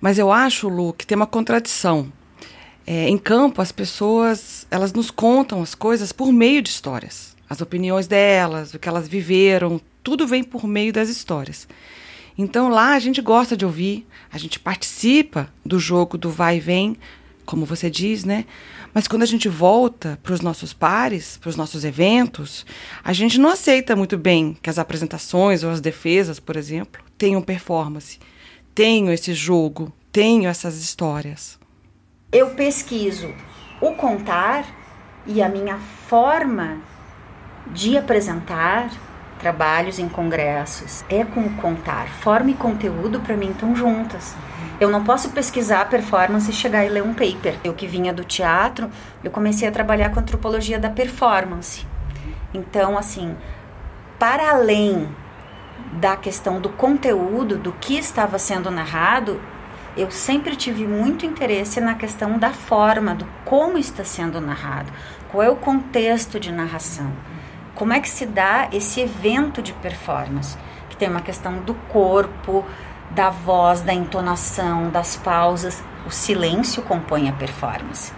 Mas 0.00 0.18
eu 0.18 0.32
acho, 0.32 0.68
Lu, 0.68 0.94
que 0.94 1.06
tem 1.06 1.16
uma 1.16 1.26
contradição. 1.26 2.10
É, 2.86 3.06
em 3.08 3.18
campo, 3.18 3.60
as 3.60 3.70
pessoas 3.70 4.66
elas 4.70 4.94
nos 4.94 5.10
contam 5.10 5.60
as 5.60 5.74
coisas 5.74 6.12
por 6.12 6.32
meio 6.32 6.62
de 6.62 6.70
histórias 6.70 7.36
as 7.48 7.60
opiniões 7.60 8.06
delas, 8.06 8.74
o 8.74 8.78
que 8.78 8.88
elas 8.88 9.08
viveram, 9.08 9.80
tudo 10.02 10.26
vem 10.26 10.44
por 10.44 10.66
meio 10.66 10.92
das 10.92 11.08
histórias. 11.08 11.66
Então 12.36 12.68
lá 12.68 12.94
a 12.94 12.98
gente 12.98 13.20
gosta 13.20 13.56
de 13.56 13.64
ouvir, 13.64 14.06
a 14.30 14.38
gente 14.38 14.60
participa 14.60 15.52
do 15.64 15.78
jogo 15.78 16.18
do 16.18 16.30
vai 16.30 16.58
e 16.58 16.60
vem, 16.60 16.96
como 17.48 17.64
você 17.64 17.88
diz, 17.88 18.26
né? 18.26 18.44
Mas 18.92 19.08
quando 19.08 19.22
a 19.22 19.26
gente 19.26 19.48
volta 19.48 20.18
para 20.22 20.34
os 20.34 20.42
nossos 20.42 20.74
pares, 20.74 21.38
para 21.38 21.48
os 21.48 21.56
nossos 21.56 21.82
eventos, 21.82 22.66
a 23.02 23.14
gente 23.14 23.40
não 23.40 23.48
aceita 23.48 23.96
muito 23.96 24.18
bem 24.18 24.54
que 24.60 24.68
as 24.68 24.78
apresentações 24.78 25.64
ou 25.64 25.70
as 25.70 25.80
defesas, 25.80 26.38
por 26.38 26.56
exemplo, 26.56 27.02
tenham 27.16 27.40
performance, 27.40 28.18
tenham 28.74 29.10
esse 29.10 29.32
jogo, 29.32 29.90
tenham 30.12 30.50
essas 30.50 30.76
histórias. 30.76 31.58
Eu 32.30 32.50
pesquiso 32.50 33.32
o 33.80 33.92
contar 33.92 34.66
e 35.26 35.40
a 35.40 35.48
minha 35.48 35.78
forma 35.78 36.82
de 37.68 37.96
apresentar 37.96 38.90
trabalhos 39.38 39.98
em 39.98 40.08
congressos 40.08 41.02
é 41.08 41.24
com 41.24 41.40
o 41.40 41.54
contar. 41.56 42.08
Forma 42.08 42.50
e 42.50 42.54
conteúdo 42.54 43.20
para 43.20 43.38
mim 43.38 43.52
estão 43.52 43.74
juntas. 43.74 44.36
Eu 44.80 44.90
não 44.90 45.04
posso 45.04 45.30
pesquisar 45.30 45.88
performance 45.88 46.50
e 46.50 46.54
chegar 46.54 46.84
e 46.84 46.88
ler 46.88 47.02
um 47.02 47.14
paper. 47.14 47.58
Eu 47.64 47.74
que 47.74 47.86
vinha 47.86 48.12
do 48.12 48.24
teatro, 48.24 48.90
eu 49.22 49.30
comecei 49.30 49.66
a 49.66 49.72
trabalhar 49.72 50.10
com 50.10 50.20
antropologia 50.20 50.78
da 50.78 50.90
performance. 50.90 51.86
Então, 52.54 52.96
assim, 52.96 53.36
para 54.18 54.50
além 54.50 55.08
da 55.92 56.16
questão 56.16 56.60
do 56.60 56.68
conteúdo, 56.68 57.56
do 57.56 57.72
que 57.72 57.98
estava 57.98 58.38
sendo 58.38 58.70
narrado, 58.70 59.40
eu 59.96 60.10
sempre 60.10 60.54
tive 60.54 60.86
muito 60.86 61.26
interesse 61.26 61.80
na 61.80 61.94
questão 61.94 62.38
da 62.38 62.52
forma, 62.52 63.14
do 63.14 63.26
como 63.44 63.78
está 63.78 64.04
sendo 64.04 64.40
narrado, 64.40 64.92
qual 65.30 65.42
é 65.42 65.50
o 65.50 65.56
contexto 65.56 66.38
de 66.38 66.52
narração 66.52 67.12
como 67.78 67.92
é 67.92 68.00
que 68.00 68.08
se 68.08 68.26
dá 68.26 68.68
esse 68.72 69.00
evento 69.00 69.62
de 69.62 69.72
performance, 69.74 70.58
que 70.90 70.96
tem 70.96 71.08
uma 71.08 71.20
questão 71.20 71.60
do 71.60 71.74
corpo, 71.74 72.64
da 73.18 73.30
voz, 73.30 73.80
da 73.80 73.92
entonação, 73.92 74.90
das 74.90 75.16
pausas. 75.16 75.82
O 76.06 76.10
silêncio 76.10 76.84
compõe 76.84 77.28
a 77.28 77.32
performance. 77.32 78.12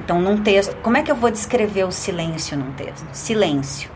Então, 0.00 0.20
num 0.20 0.42
texto, 0.42 0.74
como 0.82 0.96
é 0.96 1.04
que 1.04 1.10
eu 1.12 1.14
vou 1.14 1.30
descrever 1.30 1.84
o 1.84 1.92
silêncio 1.92 2.56
num 2.58 2.72
texto? 2.72 3.06
Silêncio. 3.12 3.88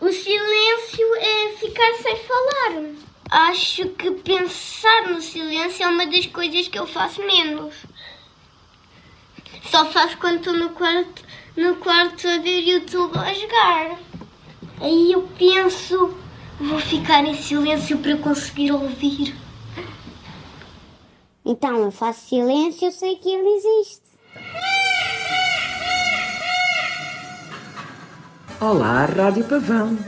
O 0.00 0.08
silêncio 0.08 1.14
é 1.14 1.48
ficar 1.60 1.94
sem 2.02 2.16
falar. 2.16 2.82
Acho 3.30 3.90
que 3.90 4.10
pensar 4.10 5.02
no 5.08 5.22
silêncio 5.22 5.84
é 5.84 5.86
uma 5.86 6.06
das 6.06 6.26
coisas 6.26 6.66
que 6.66 6.80
eu 6.80 6.88
faço 6.88 7.24
menos. 7.24 7.72
Só 9.62 9.86
faço 9.86 10.18
quando 10.18 10.38
estou 10.38 10.54
no 10.54 10.70
quarto 10.70 11.22
no 11.56 11.76
quarto 11.76 12.26
a 12.26 12.38
ver 12.38 12.66
YouTube 12.68 13.16
a 13.16 13.32
jogar. 13.32 13.96
Aí 14.80 15.12
eu 15.12 15.22
penso, 15.38 16.16
vou 16.60 16.78
ficar 16.78 17.24
em 17.24 17.34
silêncio 17.34 17.98
para 17.98 18.16
conseguir 18.18 18.70
ouvir. 18.72 19.34
Então 21.44 21.78
eu 21.78 21.90
faço 21.90 22.28
silêncio, 22.28 22.88
eu 22.88 22.92
sei 22.92 23.16
que 23.16 23.30
ele 23.30 23.48
existe. 23.48 24.02
Olá, 28.60 29.06
Rádio 29.06 29.44
Pavão. 29.44 29.98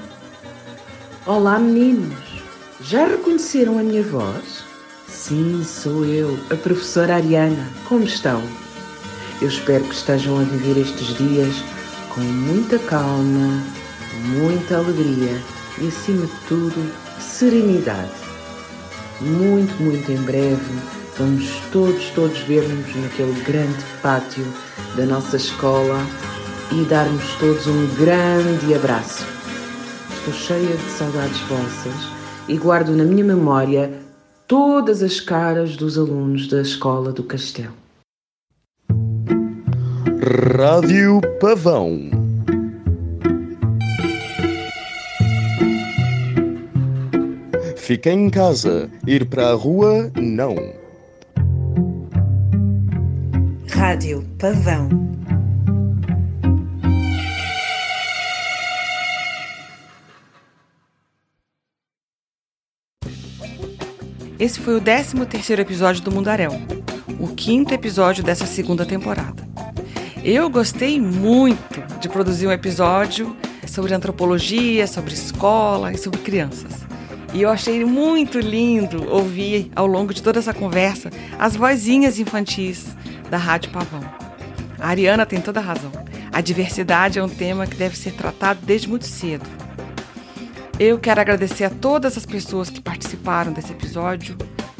Olá, 1.26 1.58
meninos. 1.58 2.18
Já 2.82 3.06
reconheceram 3.06 3.78
a 3.78 3.82
minha 3.82 4.02
voz? 4.02 4.62
Sim, 5.08 5.64
sou 5.64 6.04
eu, 6.04 6.38
a 6.50 6.56
professora 6.56 7.14
Ariana. 7.14 7.66
Como 7.88 8.04
estão? 8.04 8.42
Eu 9.40 9.48
espero 9.48 9.84
que 9.84 9.94
estejam 9.94 10.38
a 10.38 10.42
viver 10.42 10.82
estes 10.82 11.16
dias 11.16 11.56
com 12.14 12.20
muita 12.20 12.78
calma, 12.78 13.64
muita 14.36 14.76
alegria 14.76 15.40
e, 15.78 15.88
acima 15.88 16.26
de 16.26 16.36
tudo, 16.48 16.92
serenidade. 17.20 18.10
Muito, 19.20 19.74
muito 19.82 20.10
em 20.10 20.22
breve 20.22 21.02
vamos 21.18 21.50
todos, 21.70 22.10
todos 22.10 22.38
ver-nos 22.40 22.94
naquele 22.96 23.40
grande 23.42 23.84
pátio 24.02 24.44
da 24.96 25.04
nossa 25.04 25.36
escola 25.36 25.98
e 26.70 26.84
darmos 26.84 27.34
todos 27.38 27.66
um 27.66 27.86
grande 27.96 28.74
abraço. 28.74 29.24
Estou 30.18 30.34
cheia 30.34 30.76
de 30.76 30.90
saudades 30.90 31.40
vossas 31.40 32.08
e 32.48 32.56
guardo 32.56 32.92
na 32.92 33.04
minha 33.04 33.24
memória 33.24 33.92
todas 34.46 35.02
as 35.02 35.20
caras 35.20 35.76
dos 35.76 35.98
alunos 35.98 36.48
da 36.48 36.62
Escola 36.62 37.12
do 37.12 37.24
Castelo. 37.24 37.74
Rádio 40.56 41.20
Pavão. 41.40 42.21
Fiquem 47.92 48.24
em 48.24 48.30
casa, 48.30 48.90
ir 49.06 49.26
para 49.26 49.50
a 49.50 49.52
rua, 49.52 50.10
não. 50.16 50.56
Rádio 53.68 54.26
Pavão. 54.38 54.88
Esse 64.38 64.58
foi 64.58 64.76
o 64.76 64.80
13 64.80 65.26
terceiro 65.26 65.60
episódio 65.60 66.02
do 66.02 66.10
Mundaréu, 66.10 66.52
o 67.20 67.28
quinto 67.34 67.74
episódio 67.74 68.24
dessa 68.24 68.46
segunda 68.46 68.86
temporada. 68.86 69.46
Eu 70.24 70.48
gostei 70.48 70.98
muito 70.98 71.82
de 72.00 72.08
produzir 72.08 72.46
um 72.46 72.52
episódio 72.52 73.36
sobre 73.66 73.92
antropologia, 73.92 74.86
sobre 74.86 75.12
escola 75.12 75.92
e 75.92 75.98
sobre 75.98 76.20
crianças. 76.20 76.90
E 77.32 77.40
eu 77.40 77.50
achei 77.50 77.84
muito 77.84 78.38
lindo 78.38 79.10
ouvir 79.10 79.70
ao 79.74 79.86
longo 79.86 80.12
de 80.12 80.22
toda 80.22 80.38
essa 80.38 80.52
conversa 80.52 81.10
as 81.38 81.56
vozinhas 81.56 82.18
infantis 82.18 82.86
da 83.30 83.38
Rádio 83.38 83.70
Pavão. 83.70 84.02
A 84.78 84.88
Ariana 84.88 85.24
tem 85.24 85.40
toda 85.40 85.60
a 85.60 85.62
razão. 85.62 85.90
A 86.30 86.40
diversidade 86.40 87.18
é 87.18 87.24
um 87.24 87.28
tema 87.28 87.66
que 87.66 87.76
deve 87.76 87.96
ser 87.96 88.12
tratado 88.12 88.60
desde 88.64 88.88
muito 88.88 89.06
cedo. 89.06 89.48
Eu 90.78 90.98
quero 90.98 91.20
agradecer 91.20 91.64
a 91.64 91.70
todas 91.70 92.16
as 92.16 92.26
pessoas 92.26 92.68
que 92.68 92.80
participaram 92.80 93.52
desse 93.52 93.72
episódio. 93.72 94.36